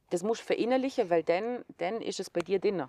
das 0.09 0.23
musst 0.23 0.41
du 0.41 0.45
verinnerlichen, 0.45 1.09
weil 1.09 1.23
dann, 1.23 1.65
dann 1.77 2.01
ist 2.01 2.19
es 2.19 2.29
bei 2.29 2.41
dir 2.41 2.59
drin. 2.59 2.83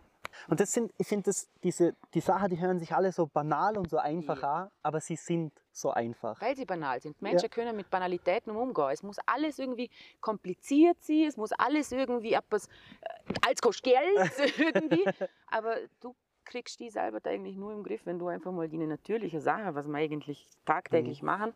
Und 0.46 0.60
das 0.60 0.72
sind, 0.72 0.92
ich 0.98 1.06
finde, 1.06 1.32
diese, 1.62 1.94
die 2.14 2.20
Sachen, 2.20 2.50
die 2.50 2.60
hören 2.60 2.78
sich 2.78 2.92
alle 2.92 3.10
so 3.12 3.26
banal 3.26 3.76
und 3.76 3.90
so 3.90 3.98
einfach 3.98 4.42
an, 4.42 4.70
aber 4.82 5.00
sie 5.00 5.16
sind 5.16 5.52
so 5.72 5.90
einfach. 5.90 6.40
Weil 6.40 6.56
sie 6.56 6.64
banal 6.64 7.00
sind. 7.00 7.20
Menschen 7.20 7.50
können 7.50 7.76
mit 7.76 7.90
Banalitäten 7.90 8.54
umgehen. 8.54 8.90
Es 8.90 9.02
muss 9.02 9.16
alles 9.26 9.58
irgendwie 9.58 9.90
kompliziert 10.20 10.96
sein, 11.00 11.25
es 11.26 11.37
muss 11.37 11.52
alles 11.52 11.92
irgendwie 11.92 12.34
etwas, 12.34 12.66
äh, 12.66 13.34
alles 13.46 13.60
kostet 13.60 13.84
Geld 13.84 14.58
irgendwie. 14.58 15.04
Aber 15.48 15.76
du 16.00 16.14
kriegst 16.44 16.80
die 16.80 16.90
selber 16.90 17.18
eigentlich 17.25 17.56
nur 17.56 17.72
im 17.72 17.82
Griff, 17.82 18.06
wenn 18.06 18.18
du 18.18 18.28
einfach 18.28 18.52
mal 18.52 18.68
die 18.68 18.78
natürliche 18.78 19.40
Sache, 19.40 19.75
was 19.75 19.87
wir 19.87 19.96
eigentlich 19.96 20.48
tagtäglich 20.64 21.22
machen, 21.22 21.52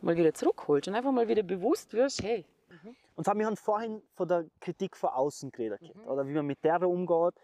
mal 0.00 0.16
wieder 0.16 0.32
zurückholst 0.34 0.88
und 0.88 0.94
einfach 0.94 1.12
mal 1.12 1.28
wieder 1.28 1.42
bewusst 1.42 1.92
wirst, 1.92 2.22
hey, 2.22 2.44
Und 3.14 3.24
zwar, 3.24 3.36
wir 3.36 3.46
haben 3.46 3.56
vorhin 3.56 4.02
von 4.14 4.28
der 4.28 4.46
Kritik 4.60 4.96
von 4.96 5.10
außen 5.10 5.52
geredet, 5.52 5.80
Mhm. 5.82 6.06
oder 6.06 6.26
wie 6.26 6.32
man 6.32 6.46
mit 6.46 6.62
der 6.64 6.80
umgeht. 6.88 7.34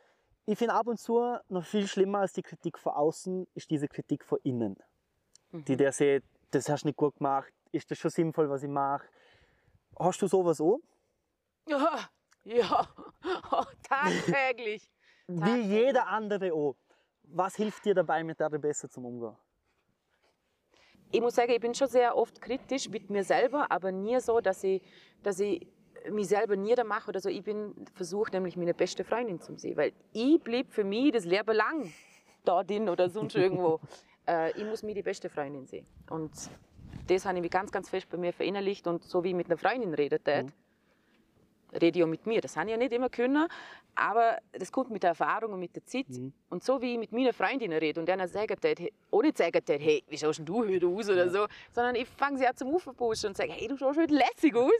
Ich 0.47 0.59
finde 0.59 0.75
ab 0.75 0.87
und 0.89 0.99
zu 0.99 1.37
noch 1.49 1.65
viel 1.65 1.87
schlimmer 1.87 2.21
als 2.21 2.33
die 2.33 2.43
Kritik 2.43 2.79
von 2.79 2.93
außen 2.93 3.47
ist 3.55 3.71
diese 3.71 3.87
Kritik 3.87 4.25
von 4.25 4.39
innen. 4.43 4.77
Mhm. 5.53 5.65
Die 5.65 5.77
der 5.77 5.93
sagt, 5.93 6.25
das 6.51 6.69
hast 6.69 6.83
du 6.83 6.89
nicht 6.89 6.97
gut 6.97 7.17
gemacht, 7.17 7.53
ist 7.71 7.91
das 7.91 7.99
schon 7.99 8.11
sinnvoll, 8.11 8.51
was 8.51 8.63
ich 8.63 8.69
mache? 8.69 9.07
Hast 9.99 10.21
du 10.23 10.27
sowas 10.27 10.61
auch? 10.61 10.81
ja, 11.69 12.09
ja, 12.45 12.89
oh, 13.53 13.63
tagtäglich. 13.89 14.91
Wie 15.29 15.61
jeder 15.61 16.09
andere 16.09 16.53
auch. 16.53 16.75
Was 17.23 17.55
hilft 17.55 17.85
dir 17.85 17.95
dabei, 17.95 18.25
mit 18.25 18.41
der 18.41 18.49
besser 18.49 18.89
zum 18.89 19.05
Umgehen? 19.05 19.37
Ich 21.11 21.21
muss 21.21 21.35
sagen, 21.35 21.53
ich 21.53 21.61
bin 21.61 21.75
schon 21.75 21.89
sehr 21.89 22.17
oft 22.17 22.41
kritisch 22.41 22.89
mit 22.89 23.11
mir 23.11 23.25
selber, 23.25 23.71
aber 23.71 23.93
nie 23.93 24.21
so, 24.21 24.41
dass 24.41 24.63
ich, 24.65 24.83
dass 25.23 25.41
ich 25.41 25.67
mich 26.11 26.29
selber 26.29 26.57
niedermache 26.57 27.09
oder 27.09 27.21
so. 27.21 27.29
Ich 27.29 27.43
bin 27.43 27.75
versuche 27.95 28.33
nämlich 28.33 28.57
meine 28.57 28.75
beste 28.75 29.05
Freundin 29.05 29.41
zu 29.41 29.57
sehen, 29.57 29.77
weil 29.77 29.93
ich 30.13 30.41
blieb 30.41 30.73
für 30.73 30.85
mich 30.85 31.13
das 31.13 31.25
Leben 31.25 31.55
lang 31.55 31.93
da 32.45 32.63
drin 32.63 32.89
oder 32.89 33.09
sonst 33.09 33.35
irgendwo. 33.37 33.81
äh, 34.27 34.51
ich 34.59 34.65
muss 34.65 34.83
mir 34.83 34.95
die 34.95 35.03
beste 35.03 35.29
Freundin 35.29 35.67
sehen 35.67 35.87
und 36.09 36.31
das 37.07 37.25
habe 37.25 37.37
ich 37.39 37.43
mich 37.43 37.51
ganz, 37.51 37.73
ganz 37.73 37.89
fest 37.89 38.09
bei 38.09 38.17
mir 38.17 38.33
verinnerlicht 38.33 38.87
und 38.87 39.05
so 39.05 39.25
wie 39.25 39.31
ich 39.31 39.35
mit 39.35 39.47
einer 39.47 39.57
Freundin 39.57 39.95
redet, 39.95 40.27
mhm. 40.27 40.53
Rede 41.73 41.99
ich 41.99 42.05
auch 42.05 42.09
mit 42.09 42.27
mir. 42.27 42.41
Das 42.41 42.57
habe 42.57 42.67
ich 42.67 42.73
ja 42.73 42.77
nicht 42.79 42.93
immer 42.93 43.09
können, 43.09 43.49
aber 43.95 44.39
das 44.53 44.71
kommt 44.73 44.91
mit 44.91 45.03
der 45.03 45.11
Erfahrung 45.11 45.53
und 45.53 45.61
mit 45.61 45.75
der 45.75 45.85
Zeit. 45.85 46.09
Mhm. 46.09 46.33
Und 46.49 46.65
so 46.65 46.81
wie 46.81 46.93
ich 46.93 46.99
mit 46.99 47.13
meiner 47.13 47.33
Freundin 47.33 47.73
rede 47.73 48.01
und 48.01 48.09
einer 48.09 48.29
sagt, 48.29 48.65
hey, 48.65 48.93
auch 49.11 49.23
nicht 49.23 49.39
sagen, 49.39 49.63
hey, 49.67 50.03
wie 50.09 50.19
schaust 50.19 50.41
du 50.45 50.67
heute 50.67 50.87
aus 50.87 51.09
oder 51.09 51.29
so, 51.29 51.47
sondern 51.73 51.95
ich 51.95 52.09
fange 52.09 52.39
sie 52.39 52.47
an 52.47 52.57
zum 52.57 52.75
Aufpuschen 52.75 53.29
und 53.29 53.37
sage, 53.37 53.53
hey, 53.53 53.69
du 53.69 53.77
schaust 53.77 53.99
heute 53.99 54.15
lässig 54.15 54.55
aus. 54.55 54.73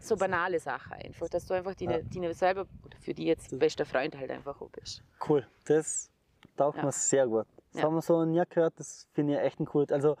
So 0.00 0.16
banale 0.16 0.60
Sachen 0.60 0.92
einfach, 0.94 1.28
dass 1.30 1.46
du 1.46 1.54
einfach 1.54 1.74
deine, 1.74 2.04
deine 2.04 2.34
selber, 2.34 2.66
oder 2.84 2.98
für 2.98 3.14
die 3.14 3.24
jetzt 3.24 3.58
bester 3.58 3.86
Freund 3.86 4.14
halt 4.16 4.30
einfach 4.30 4.60
auch 4.60 4.68
bist. 4.68 5.02
Cool, 5.26 5.46
das 5.64 6.10
taugt 6.56 6.76
Ja. 6.76 6.84
mir 6.84 6.92
sehr 6.92 7.26
gut. 7.26 7.46
Das 7.72 7.80
Ja. 7.80 7.86
haben 7.86 7.94
wir 7.94 8.02
so 8.02 8.22
nie 8.26 8.42
gehört, 8.50 8.74
das 8.78 9.08
finde 9.14 9.34
ich 9.34 9.40
echt 9.40 9.60
ein 9.60 9.68
cool. 9.72 9.86
Also, 9.88 10.16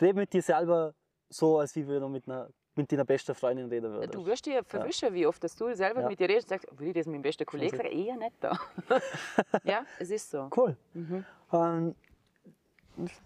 rede 0.00 0.14
mit 0.14 0.32
dir 0.32 0.42
selber 0.42 0.94
so, 1.28 1.58
als 1.58 1.74
wie 1.74 1.82
du 1.82 2.08
mit, 2.08 2.28
einer, 2.28 2.50
mit 2.76 2.90
deiner 2.92 3.04
besten 3.04 3.34
Freundin 3.34 3.68
reden 3.68 3.92
würdest. 3.92 4.14
Du 4.14 4.24
wirst 4.26 4.46
dir 4.46 4.62
verwischen, 4.64 5.12
wie 5.14 5.26
oft 5.26 5.42
dass 5.42 5.56
du 5.56 5.74
selber 5.74 6.02
Ja. 6.02 6.08
mit 6.08 6.20
dir 6.20 6.28
redest 6.28 6.50
und 6.50 6.60
sagst, 6.60 6.78
will 6.78 6.88
ich 6.88 6.94
das 6.94 7.06
mit 7.06 7.14
meinem 7.14 7.22
besten 7.22 7.46
Kollegen 7.46 7.76
sagen? 7.76 7.88
Eher 7.90 8.16
nicht 8.16 8.36
da. 8.40 8.58
ja, 9.64 9.84
es 9.98 10.10
ist 10.10 10.30
so. 10.30 10.48
Cool. 10.56 10.76
Mhm. 10.94 11.24
Ähm, 11.52 11.94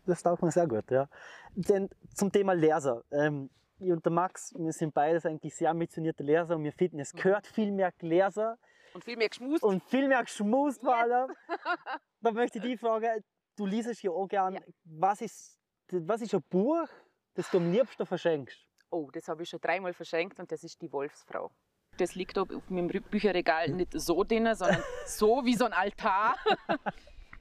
das 0.07 0.23
taugt 0.23 0.43
mir 0.43 0.51
sehr 0.51 0.67
gut, 0.67 0.91
ja. 0.91 1.09
Denn 1.55 1.89
zum 2.15 2.31
Thema 2.33 2.53
Leser. 2.55 3.03
Ähm, 3.11 3.51
ich 3.79 3.91
und 3.91 4.05
der 4.05 4.13
Max, 4.13 4.53
wir 4.59 4.73
sind 4.73 4.93
beides 4.93 5.25
eigentlich 5.25 5.55
sehr 5.55 5.71
ambitionierte 5.71 6.23
Leser 6.23 6.57
und 6.57 6.65
wir 6.65 6.73
finden, 6.73 7.01
es 7.01 7.13
gehört 7.13 7.47
viel 7.47 7.71
mehr 7.73 7.93
Leser 8.01 8.59
Und 8.93 9.05
viel 9.05 9.17
mehr 9.17 9.29
geschmust. 9.29 9.63
und 9.65 9.83
viel 9.85 10.07
mehr 10.09 10.23
geschmust 10.23 10.81
vor 10.83 10.97
allem. 10.97 11.31
Da 12.23 12.33
möchte 12.33 12.59
ich 12.59 12.65
die 12.65 12.77
Frage, 12.77 13.25
du 13.57 13.65
liest 13.65 14.03
ja 14.03 14.11
auch 14.11 14.27
gern, 14.29 14.55
Ja. 14.55 14.61
was, 14.85 15.23
ist, 15.23 15.59
was 15.91 16.21
ist 16.21 16.35
ein 16.35 16.43
Buch, 16.51 16.87
das 17.33 17.51
du 17.51 17.57
am 17.57 17.73
liebsten 17.73 18.05
verschenkst? 18.05 18.59
Oh, 18.91 19.09
das 19.13 19.29
habe 19.29 19.43
ich 19.43 19.49
schon 19.49 19.61
dreimal 19.61 19.93
verschenkt 19.93 20.39
und 20.41 20.51
das 20.51 20.65
ist 20.65 20.81
die 20.83 20.93
Wolfsfrau. 20.93 21.51
Das 21.97 22.15
liegt 22.15 22.37
da 22.37 22.43
auf 22.43 22.71
meinem 22.71 22.89
Bücherregal 22.89 23.69
nicht 23.69 23.93
so 23.95 24.25
drin, 24.25 24.53
sondern 24.55 24.83
so 25.07 25.45
wie 25.45 25.55
so 25.55 25.65
ein 25.65 25.73
Altar. 25.73 26.37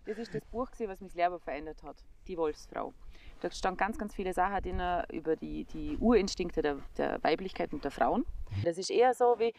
Das 0.06 0.18
ist 0.18 0.34
das 0.34 0.44
Buch, 0.46 0.68
was 0.88 1.02
mein 1.02 1.12
Leben 1.14 1.40
verändert 1.40 1.84
hat. 1.84 1.98
Die 2.28 2.36
Wolfsfrau. 2.36 2.94
Da 3.42 3.52
stand 3.52 3.78
ganz, 3.78 3.96
ganz 3.96 4.16
viele 4.16 4.34
Sachen 4.34 4.64
drin 4.64 4.82
über 5.12 5.36
die, 5.36 5.66
die 5.66 5.98
Urinstinkte 6.00 6.64
der, 6.64 6.80
der 6.98 7.24
Weiblichkeit 7.24 7.72
und 7.74 7.84
der 7.84 7.92
Frauen. 7.92 8.26
Das 8.64 8.80
ist 8.80 8.90
eher 8.90 9.14
so 9.14 9.36
wie, 9.38 9.54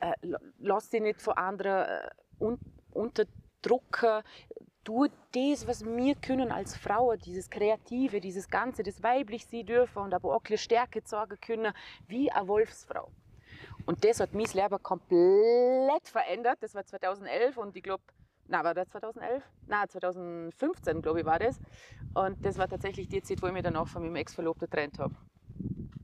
äh, 0.00 0.12
la- 0.22 0.38
lass 0.60 0.90
dich 0.90 1.00
nicht 1.02 1.20
von 1.20 1.34
anderen 1.36 1.88
äh, 1.88 2.08
un, 2.38 2.58
unterdrücken. 2.92 4.22
Tu 4.86 5.08
das, 5.32 5.66
was 5.66 5.84
wir 5.84 6.14
können 6.14 6.52
als 6.52 6.76
Frauen, 6.76 7.18
dieses 7.18 7.50
Kreative, 7.50 8.20
dieses 8.20 8.48
Ganze, 8.48 8.84
das 8.84 9.02
weiblich 9.02 9.44
sein 9.44 9.66
dürfen 9.66 9.98
und 9.98 10.14
aber 10.14 10.28
auch 10.28 10.36
ein 10.36 10.42
bisschen 10.42 10.58
Stärke 10.58 11.02
zeigen 11.02 11.40
können, 11.40 11.72
wie 12.06 12.30
eine 12.30 12.46
Wolfsfrau. 12.46 13.10
Und 13.84 14.04
das 14.04 14.20
hat 14.20 14.32
mein 14.32 14.46
Leben 14.46 14.80
komplett 14.80 16.06
verändert. 16.06 16.58
Das 16.60 16.76
war 16.76 16.86
2011 16.86 17.56
und 17.56 17.76
ich 17.76 17.82
glaube, 17.82 18.04
na, 18.46 18.62
war 18.62 18.74
das 18.74 18.88
2011? 18.90 19.42
Na, 19.66 19.88
2015, 19.88 21.02
glaube 21.02 21.18
ich, 21.18 21.26
war 21.26 21.40
das. 21.40 21.58
Und 22.14 22.46
das 22.46 22.56
war 22.56 22.68
tatsächlich 22.68 23.08
die 23.08 23.20
Zeit, 23.22 23.42
wo 23.42 23.48
ich 23.48 23.52
mich 23.52 23.64
dann 23.64 23.74
auch 23.74 23.88
von 23.88 24.02
meinem 24.02 24.14
Ex-Verlobten 24.14 24.70
getrennt 24.70 25.00
habe. 25.00 25.16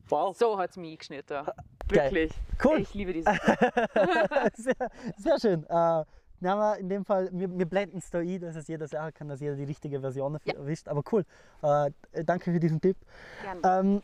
Wow. 0.08 0.36
So 0.36 0.58
hat 0.58 0.70
es 0.70 0.76
mich 0.76 0.90
eingeschnitten. 0.90 1.46
Geil. 1.86 2.12
Wirklich. 2.12 2.32
Cool. 2.64 2.80
Ich 2.80 2.94
liebe 2.94 3.12
dieses. 3.12 3.32
sehr, 4.54 4.90
sehr 5.16 5.40
schön. 5.40 5.64
Äh, 5.68 6.04
na, 6.42 6.52
aber 6.54 6.78
in 6.78 6.88
dem 6.88 7.04
Fall, 7.04 7.28
wir, 7.32 7.50
wir 7.58 7.66
blenden 7.66 7.98
es 7.98 8.10
da 8.10 8.18
ein, 8.18 8.40
dass 8.40 8.56
es 8.56 8.68
jeder 8.68 8.86
sagen 8.88 9.14
kann, 9.14 9.28
dass 9.28 9.40
jeder 9.40 9.56
die 9.56 9.64
richtige 9.64 10.00
Version 10.00 10.38
Ja. 10.44 10.54
erwischt. 10.54 10.88
Aber 10.88 11.02
cool. 11.12 11.24
Äh, 11.62 11.90
danke 12.24 12.52
für 12.52 12.60
diesen 12.60 12.80
Tipp. 12.80 12.96
Gern. 13.42 13.62
Ähm, 13.64 14.02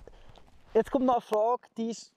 jetzt 0.75 0.91
kommt 0.91 1.05
noch 1.07 1.15
eine 1.15 1.21
Frage, 1.23 1.63
die 1.77 1.91
ich, 1.91 2.13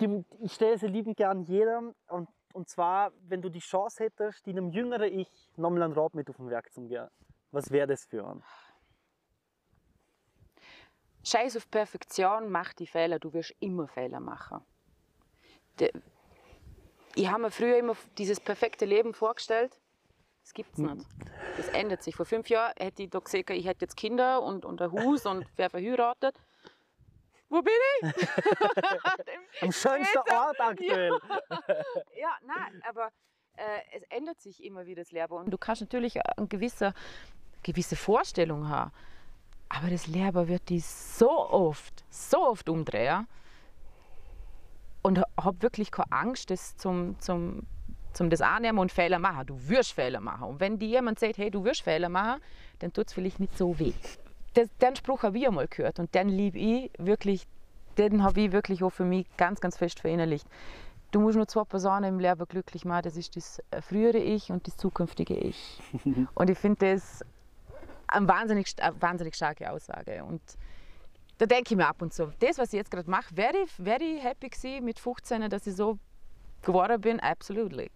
die, 0.00 0.24
ich 0.40 0.52
stelle 0.52 0.78
sie 0.78 0.86
liebend 0.88 1.16
gern 1.16 1.42
jedem 1.42 1.94
und 2.08 2.28
Und 2.54 2.68
zwar, 2.68 3.12
wenn 3.28 3.40
du 3.40 3.48
die 3.48 3.60
Chance 3.60 4.04
hättest, 4.04 4.46
einem 4.46 4.70
jüngeren 4.70 5.10
Ich 5.10 5.30
nochmal 5.56 5.84
einen 5.84 5.94
Rat 5.94 6.12
mit 6.14 6.28
auf 6.28 6.36
den 6.36 6.50
Werk 6.50 6.70
zu 6.70 6.82
gehen. 6.82 7.08
Was 7.50 7.70
wäre 7.70 7.86
das 7.86 8.04
für 8.04 8.26
einen? 8.26 8.42
Scheiß 11.24 11.56
auf 11.56 11.70
Perfektion, 11.70 12.50
mach 12.50 12.74
die 12.74 12.86
Fehler, 12.86 13.18
du 13.18 13.32
wirst 13.32 13.54
immer 13.60 13.86
Fehler 13.88 14.20
machen. 14.20 14.60
Ich 17.14 17.28
habe 17.28 17.42
mir 17.42 17.50
früher 17.50 17.76
immer 17.78 17.96
dieses 18.18 18.40
perfekte 18.40 18.84
Leben 18.84 19.14
vorgestellt. 19.14 19.78
Das 20.42 20.54
gibt 20.54 20.72
es 20.72 20.78
nicht. 20.78 21.06
Das 21.56 21.68
ändert 21.68 22.02
sich. 22.02 22.16
Vor 22.16 22.26
fünf 22.26 22.48
Jahren 22.48 22.72
hätte 22.78 23.02
ich 23.02 23.10
da 23.10 23.20
gesehen, 23.20 23.44
ich 23.50 23.66
hätte 23.66 23.84
jetzt 23.84 23.96
Kinder 23.96 24.42
und, 24.42 24.64
und 24.64 24.82
ein 24.82 24.90
Haus 24.92 25.24
und 25.26 25.46
wäre 25.56 25.70
verheiratet. 25.70 26.36
Wo 27.48 27.60
bin 27.60 27.74
ich? 28.00 28.12
Am 29.62 29.72
schönsten 29.72 30.18
Ort 30.18 30.58
aktuell. 30.58 31.12
ja, 32.16 32.36
nein, 32.46 32.82
aber 32.88 33.10
äh, 33.56 33.80
es 33.94 34.02
ändert 34.04 34.40
sich 34.40 34.64
immer 34.64 34.86
wieder 34.86 35.02
das 35.02 35.12
Leben. 35.12 35.34
Und 35.34 35.50
du 35.50 35.58
kannst 35.58 35.82
natürlich 35.82 36.18
eine 36.24 36.46
gewisse, 36.46 36.94
gewisse 37.62 37.94
Vorstellung 37.94 38.68
haben. 38.68 38.90
Aber 39.68 39.88
das 39.90 40.06
Leben 40.06 40.48
wird 40.48 40.68
die 40.70 40.80
so 40.80 41.30
oft, 41.30 42.04
so 42.10 42.48
oft 42.48 42.68
umdrehen. 42.68 43.28
Und 45.02 45.20
habe 45.36 45.62
wirklich 45.62 45.90
keine 45.90 46.12
Angst, 46.12 46.50
das 46.50 46.76
zum, 46.76 47.18
zum, 47.18 47.66
zum 48.12 48.30
das 48.30 48.40
annehmen 48.40 48.78
und 48.78 48.92
Fehler 48.92 49.18
machen. 49.18 49.46
Du 49.46 49.68
wirst 49.68 49.92
Fehler 49.92 50.20
machen. 50.20 50.44
Und 50.44 50.60
wenn 50.60 50.78
dir 50.78 50.88
jemand 50.88 51.18
sagt, 51.18 51.38
hey, 51.38 51.50
du 51.50 51.64
wirst 51.64 51.82
Fehler 51.82 52.08
machen, 52.08 52.40
dann 52.78 52.92
tut 52.92 53.08
es 53.08 53.12
vielleicht 53.12 53.40
nicht 53.40 53.56
so 53.56 53.78
weh. 53.78 53.92
Das, 54.54 54.68
den 54.78 54.94
Spruch 54.96 55.22
habe 55.22 55.38
ich 55.38 55.46
einmal 55.46 55.66
gehört 55.66 55.98
und 55.98 56.14
den 56.14 56.28
liebe 56.28 56.58
ich 56.58 56.90
wirklich, 56.98 57.46
den 57.96 58.22
habe 58.22 58.42
ich 58.42 58.52
wirklich 58.52 58.84
auch 58.84 58.90
für 58.90 59.04
mich 59.04 59.26
ganz, 59.36 59.60
ganz 59.60 59.76
fest 59.76 60.00
verinnerlicht. 60.00 60.46
Du 61.10 61.20
musst 61.20 61.36
nur 61.36 61.46
zwei 61.46 61.64
Personen 61.64 62.04
im 62.04 62.20
Leben 62.20 62.44
glücklich 62.46 62.84
machen. 62.84 63.02
Das 63.02 63.16
ist 63.16 63.36
das 63.36 63.62
frühere 63.80 64.18
Ich 64.18 64.50
und 64.50 64.66
das 64.66 64.76
zukünftige 64.76 65.34
Ich. 65.34 65.80
und 66.34 66.50
ich 66.50 66.58
finde 66.58 66.92
das 66.92 67.24
eine 68.06 68.28
wahnsinnig, 68.28 68.74
eine 68.80 69.00
wahnsinnig 69.00 69.34
starke 69.34 69.70
Aussage. 69.70 70.24
Und 70.24 70.40
da 71.38 71.46
denke 71.46 71.72
ich 71.72 71.76
mir 71.76 71.88
ab 71.88 72.02
und 72.02 72.12
zu, 72.12 72.32
das, 72.38 72.58
was 72.58 72.72
ich 72.72 72.78
jetzt 72.78 72.90
gerade 72.90 73.10
mache, 73.10 73.36
wäre 73.36 73.56
ich, 73.64 73.70
wär 73.78 74.00
ich 74.00 74.22
happy 74.22 74.48
gewesen 74.48 74.84
mit 74.84 74.98
15, 74.98 75.48
dass 75.50 75.66
ich 75.66 75.74
so 75.74 75.98
geworden 76.62 77.00
bin? 77.00 77.20
Absolutely. 77.20 77.90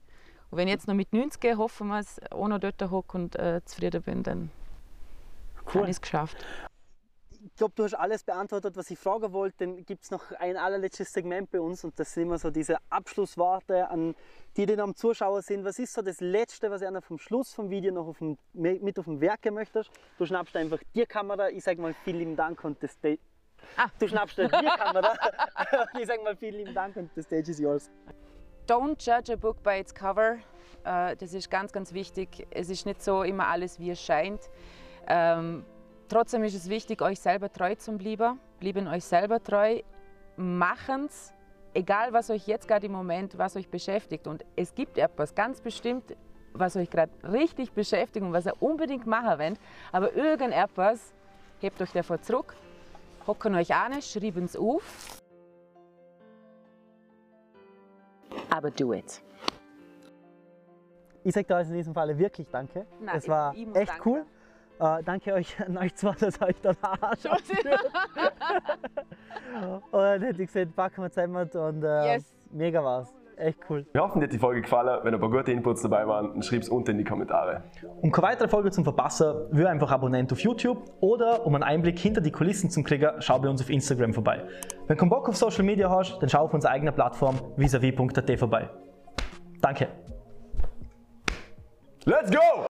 Und 0.51 0.59
wenn 0.59 0.69
ich 0.69 0.75
jetzt 0.75 0.89
noch 0.89 0.95
mit 0.95 1.13
90 1.13 1.41
gehe, 1.41 1.57
hoffen 1.57 1.89
wir 1.89 2.01
es, 2.01 2.21
ohne 2.33 2.59
dort 2.59 2.81
hocke 2.91 3.19
und 3.19 3.37
äh, 3.37 3.61
zufrieden 3.65 4.03
bin, 4.03 4.23
dann 4.23 4.51
cool. 5.67 5.83
habe 5.83 5.85
ich 5.91 5.97
es 5.97 6.01
geschafft. 6.01 6.45
Ich 7.47 7.55
glaube, 7.55 7.75
du 7.77 7.85
hast 7.85 7.95
alles 7.95 8.25
beantwortet, 8.25 8.77
was 8.77 8.91
ich 8.91 8.99
fragen 8.99 9.33
wollte. 9.33 9.59
Dann 9.59 9.85
gibt 9.85 10.03
es 10.03 10.11
noch 10.11 10.33
ein 10.33 10.57
allerletztes 10.57 11.13
Segment 11.13 11.49
bei 11.51 11.61
uns 11.61 11.85
und 11.85 11.99
das 11.99 12.13
sind 12.13 12.25
immer 12.25 12.39
so 12.39 12.51
diese 12.51 12.77
Abschlussworte 12.91 13.89
an 13.89 14.17
die, 14.57 14.67
die 14.67 14.77
am 14.79 14.97
Zuschauer 14.97 15.43
sind. 15.43 15.65
Was 15.65 15.79
ist 15.79 15.93
so 15.93 16.03
das 16.03 16.21
Letzte, 16.21 16.71
was 16.71 16.83
ihr 16.83 17.01
vom 17.03 17.19
Schluss 17.19 17.55
vom 17.55 17.71
Video 17.71 17.93
noch 17.93 18.09
auf 18.09 18.19
dem, 18.19 18.37
mit 18.53 18.99
auf 18.99 19.05
dem 19.05 19.21
Werke 19.21 19.53
möchtest? 19.53 19.91
Du 20.19 20.27
schnappst 20.27 20.57
einfach 20.57 20.81
die 20.95 21.07
Kamera, 21.07 21.49
ich 21.51 21.63
sage 21.63 21.81
mal 21.81 21.95
vielen 22.05 22.19
lieben 22.19 22.37
Dank 22.37 22.65
und 22.65 22.83
das 22.83 22.93
Stage. 22.93 23.21
Ah. 23.77 23.87
Du 23.99 24.09
schnappst 24.09 24.39
die 24.39 24.49
Kamera, 24.49 25.15
ich 26.01 26.07
sage 26.07 26.23
mal 26.23 26.37
vielen 26.37 26.57
lieben 26.57 26.75
Dank 26.75 26.97
und 26.97 27.11
the 27.15 27.23
stage 27.23 27.49
is 27.51 27.61
yours. 27.61 27.91
Don't 28.67 28.99
judge 28.99 29.33
a 29.33 29.37
book 29.37 29.63
by 29.63 29.79
its 29.79 29.95
cover. 29.95 30.39
Äh, 30.83 31.15
das 31.17 31.33
ist 31.33 31.49
ganz, 31.49 31.73
ganz 31.73 31.93
wichtig. 31.93 32.45
Es 32.51 32.71
ist 32.71 32.87
nicht 32.87 33.03
so 33.03 33.23
immer 33.23 33.47
alles, 33.47 33.79
wie 33.79 33.91
es 33.91 34.01
scheint. 34.01 34.41
Trotzdem 36.09 36.45
ist 36.45 36.55
es 36.55 36.69
wichtig, 36.69 37.03
euch 37.03 37.19
selber 37.21 37.53
treu 37.53 37.75
zu 37.75 37.97
bleiben. 37.97 38.39
Bleiben 38.61 38.87
euch 38.87 39.05
selber 39.05 39.43
treu. 39.43 39.81
Machen's, 40.37 41.33
egal 41.75 42.13
was 42.13 42.31
euch 42.31 42.47
jetzt 42.47 42.69
gerade 42.69 42.87
im 42.87 42.93
Moment, 42.93 43.37
was 43.39 43.57
euch 43.57 43.69
beschäftigt. 43.69 44.27
Und 44.27 44.45
es 44.55 44.75
gibt 44.75 44.99
etwas 44.99 45.35
ganz 45.35 45.61
bestimmt, 45.61 46.17
was 46.53 46.77
euch 46.77 46.91
gerade 46.91 47.13
richtig 47.25 47.73
beschäftigt 47.73 48.25
und 48.25 48.33
was 48.33 48.47
ihr 48.47 48.55
unbedingt 48.61 49.07
machen 49.07 49.39
wollt. 49.39 49.59
Aber 49.93 50.15
irgendetwas 50.15 51.15
hebt 51.61 51.81
euch 51.83 51.93
davor 51.93 52.21
zurück, 52.23 52.55
hocken 53.27 53.55
euch 53.55 53.75
an, 53.75 54.01
schreiben 54.01 54.45
es 54.45 54.57
auf. 54.57 55.21
Aber 58.51 58.71
do 58.71 58.93
it. 58.93 59.23
Ich 61.25 61.35
sage 61.35 61.47
da 61.49 61.61
in 61.61 61.73
diesem 61.73 61.93
Fall 61.93 62.17
wirklich 62.17 62.49
Danke. 62.51 62.87
Nein, 63.01 63.17
es 63.17 63.29
war 63.29 63.53
echt 63.55 63.75
danke. 63.75 64.09
cool. 64.09 64.27
Uh, 64.79 64.99
danke 65.05 65.33
euch 65.33 65.57
an 65.67 65.79
euch 65.79 65.95
zwei, 65.95 66.13
dass 66.13 66.41
euch 66.43 66.61
da 66.61 66.75
Arsch 66.83 67.25
Und 69.91 70.01
dann 70.03 70.23
hätte 70.23 70.43
ich 70.43 70.53
gesagt, 70.53 70.77
packen 70.77 71.03
wir 71.03 71.11
zusammen 71.11 71.49
und 71.51 71.83
uh, 71.83 72.05
yes. 72.05 72.35
mega 72.51 72.85
war's. 72.85 73.15
Echt 73.37 73.59
cool. 73.69 73.85
Wir 73.93 74.03
hoffen, 74.03 74.21
dir 74.21 74.27
hat 74.27 74.33
die 74.33 74.39
Folge 74.39 74.63
gefallen. 74.63 75.01
Wenn 75.03 75.13
ein 75.13 75.21
paar 75.21 75.31
gute 75.31 75.53
Inputs 75.53 75.83
dabei 75.83 76.07
waren, 76.07 76.33
dann 76.33 76.43
schreib 76.43 76.63
es 76.63 76.71
unten 76.71 76.93
in 76.93 76.99
die 76.99 77.05
Kommentare. 77.05 77.65
Um 78.01 78.11
keine 78.11 78.29
weitere 78.29 78.49
Folge 78.49 78.71
zu 78.71 78.83
verpassen, 78.83 79.35
wir 79.51 79.69
einfach 79.69 79.91
Abonnent 79.91 80.33
auf 80.33 80.41
YouTube 80.41 80.91
oder 81.01 81.45
um 81.45 81.55
einen 81.55 81.63
Einblick 81.65 81.99
hinter 81.99 82.23
die 82.23 82.31
Kulissen 82.31 82.71
zu 82.71 82.83
kriegen, 82.83 83.11
schau 83.19 83.39
bei 83.39 83.49
uns 83.49 83.61
auf 83.61 83.69
Instagram 83.69 84.15
vorbei. 84.15 84.43
Wenn 84.87 84.97
du 84.97 85.09
Bock 85.09 85.29
auf 85.29 85.37
Social 85.37 85.65
Media 85.65 85.91
hast, 85.91 86.19
dann 86.21 86.31
schau 86.31 86.45
auf 86.45 86.55
unserer 86.55 86.73
eigenen 86.73 86.95
Plattform 86.95 87.39
visavi.at 87.57 88.39
vorbei. 88.39 88.71
Danke. 89.61 89.89
Let's 92.07 92.31
go! 92.31 92.65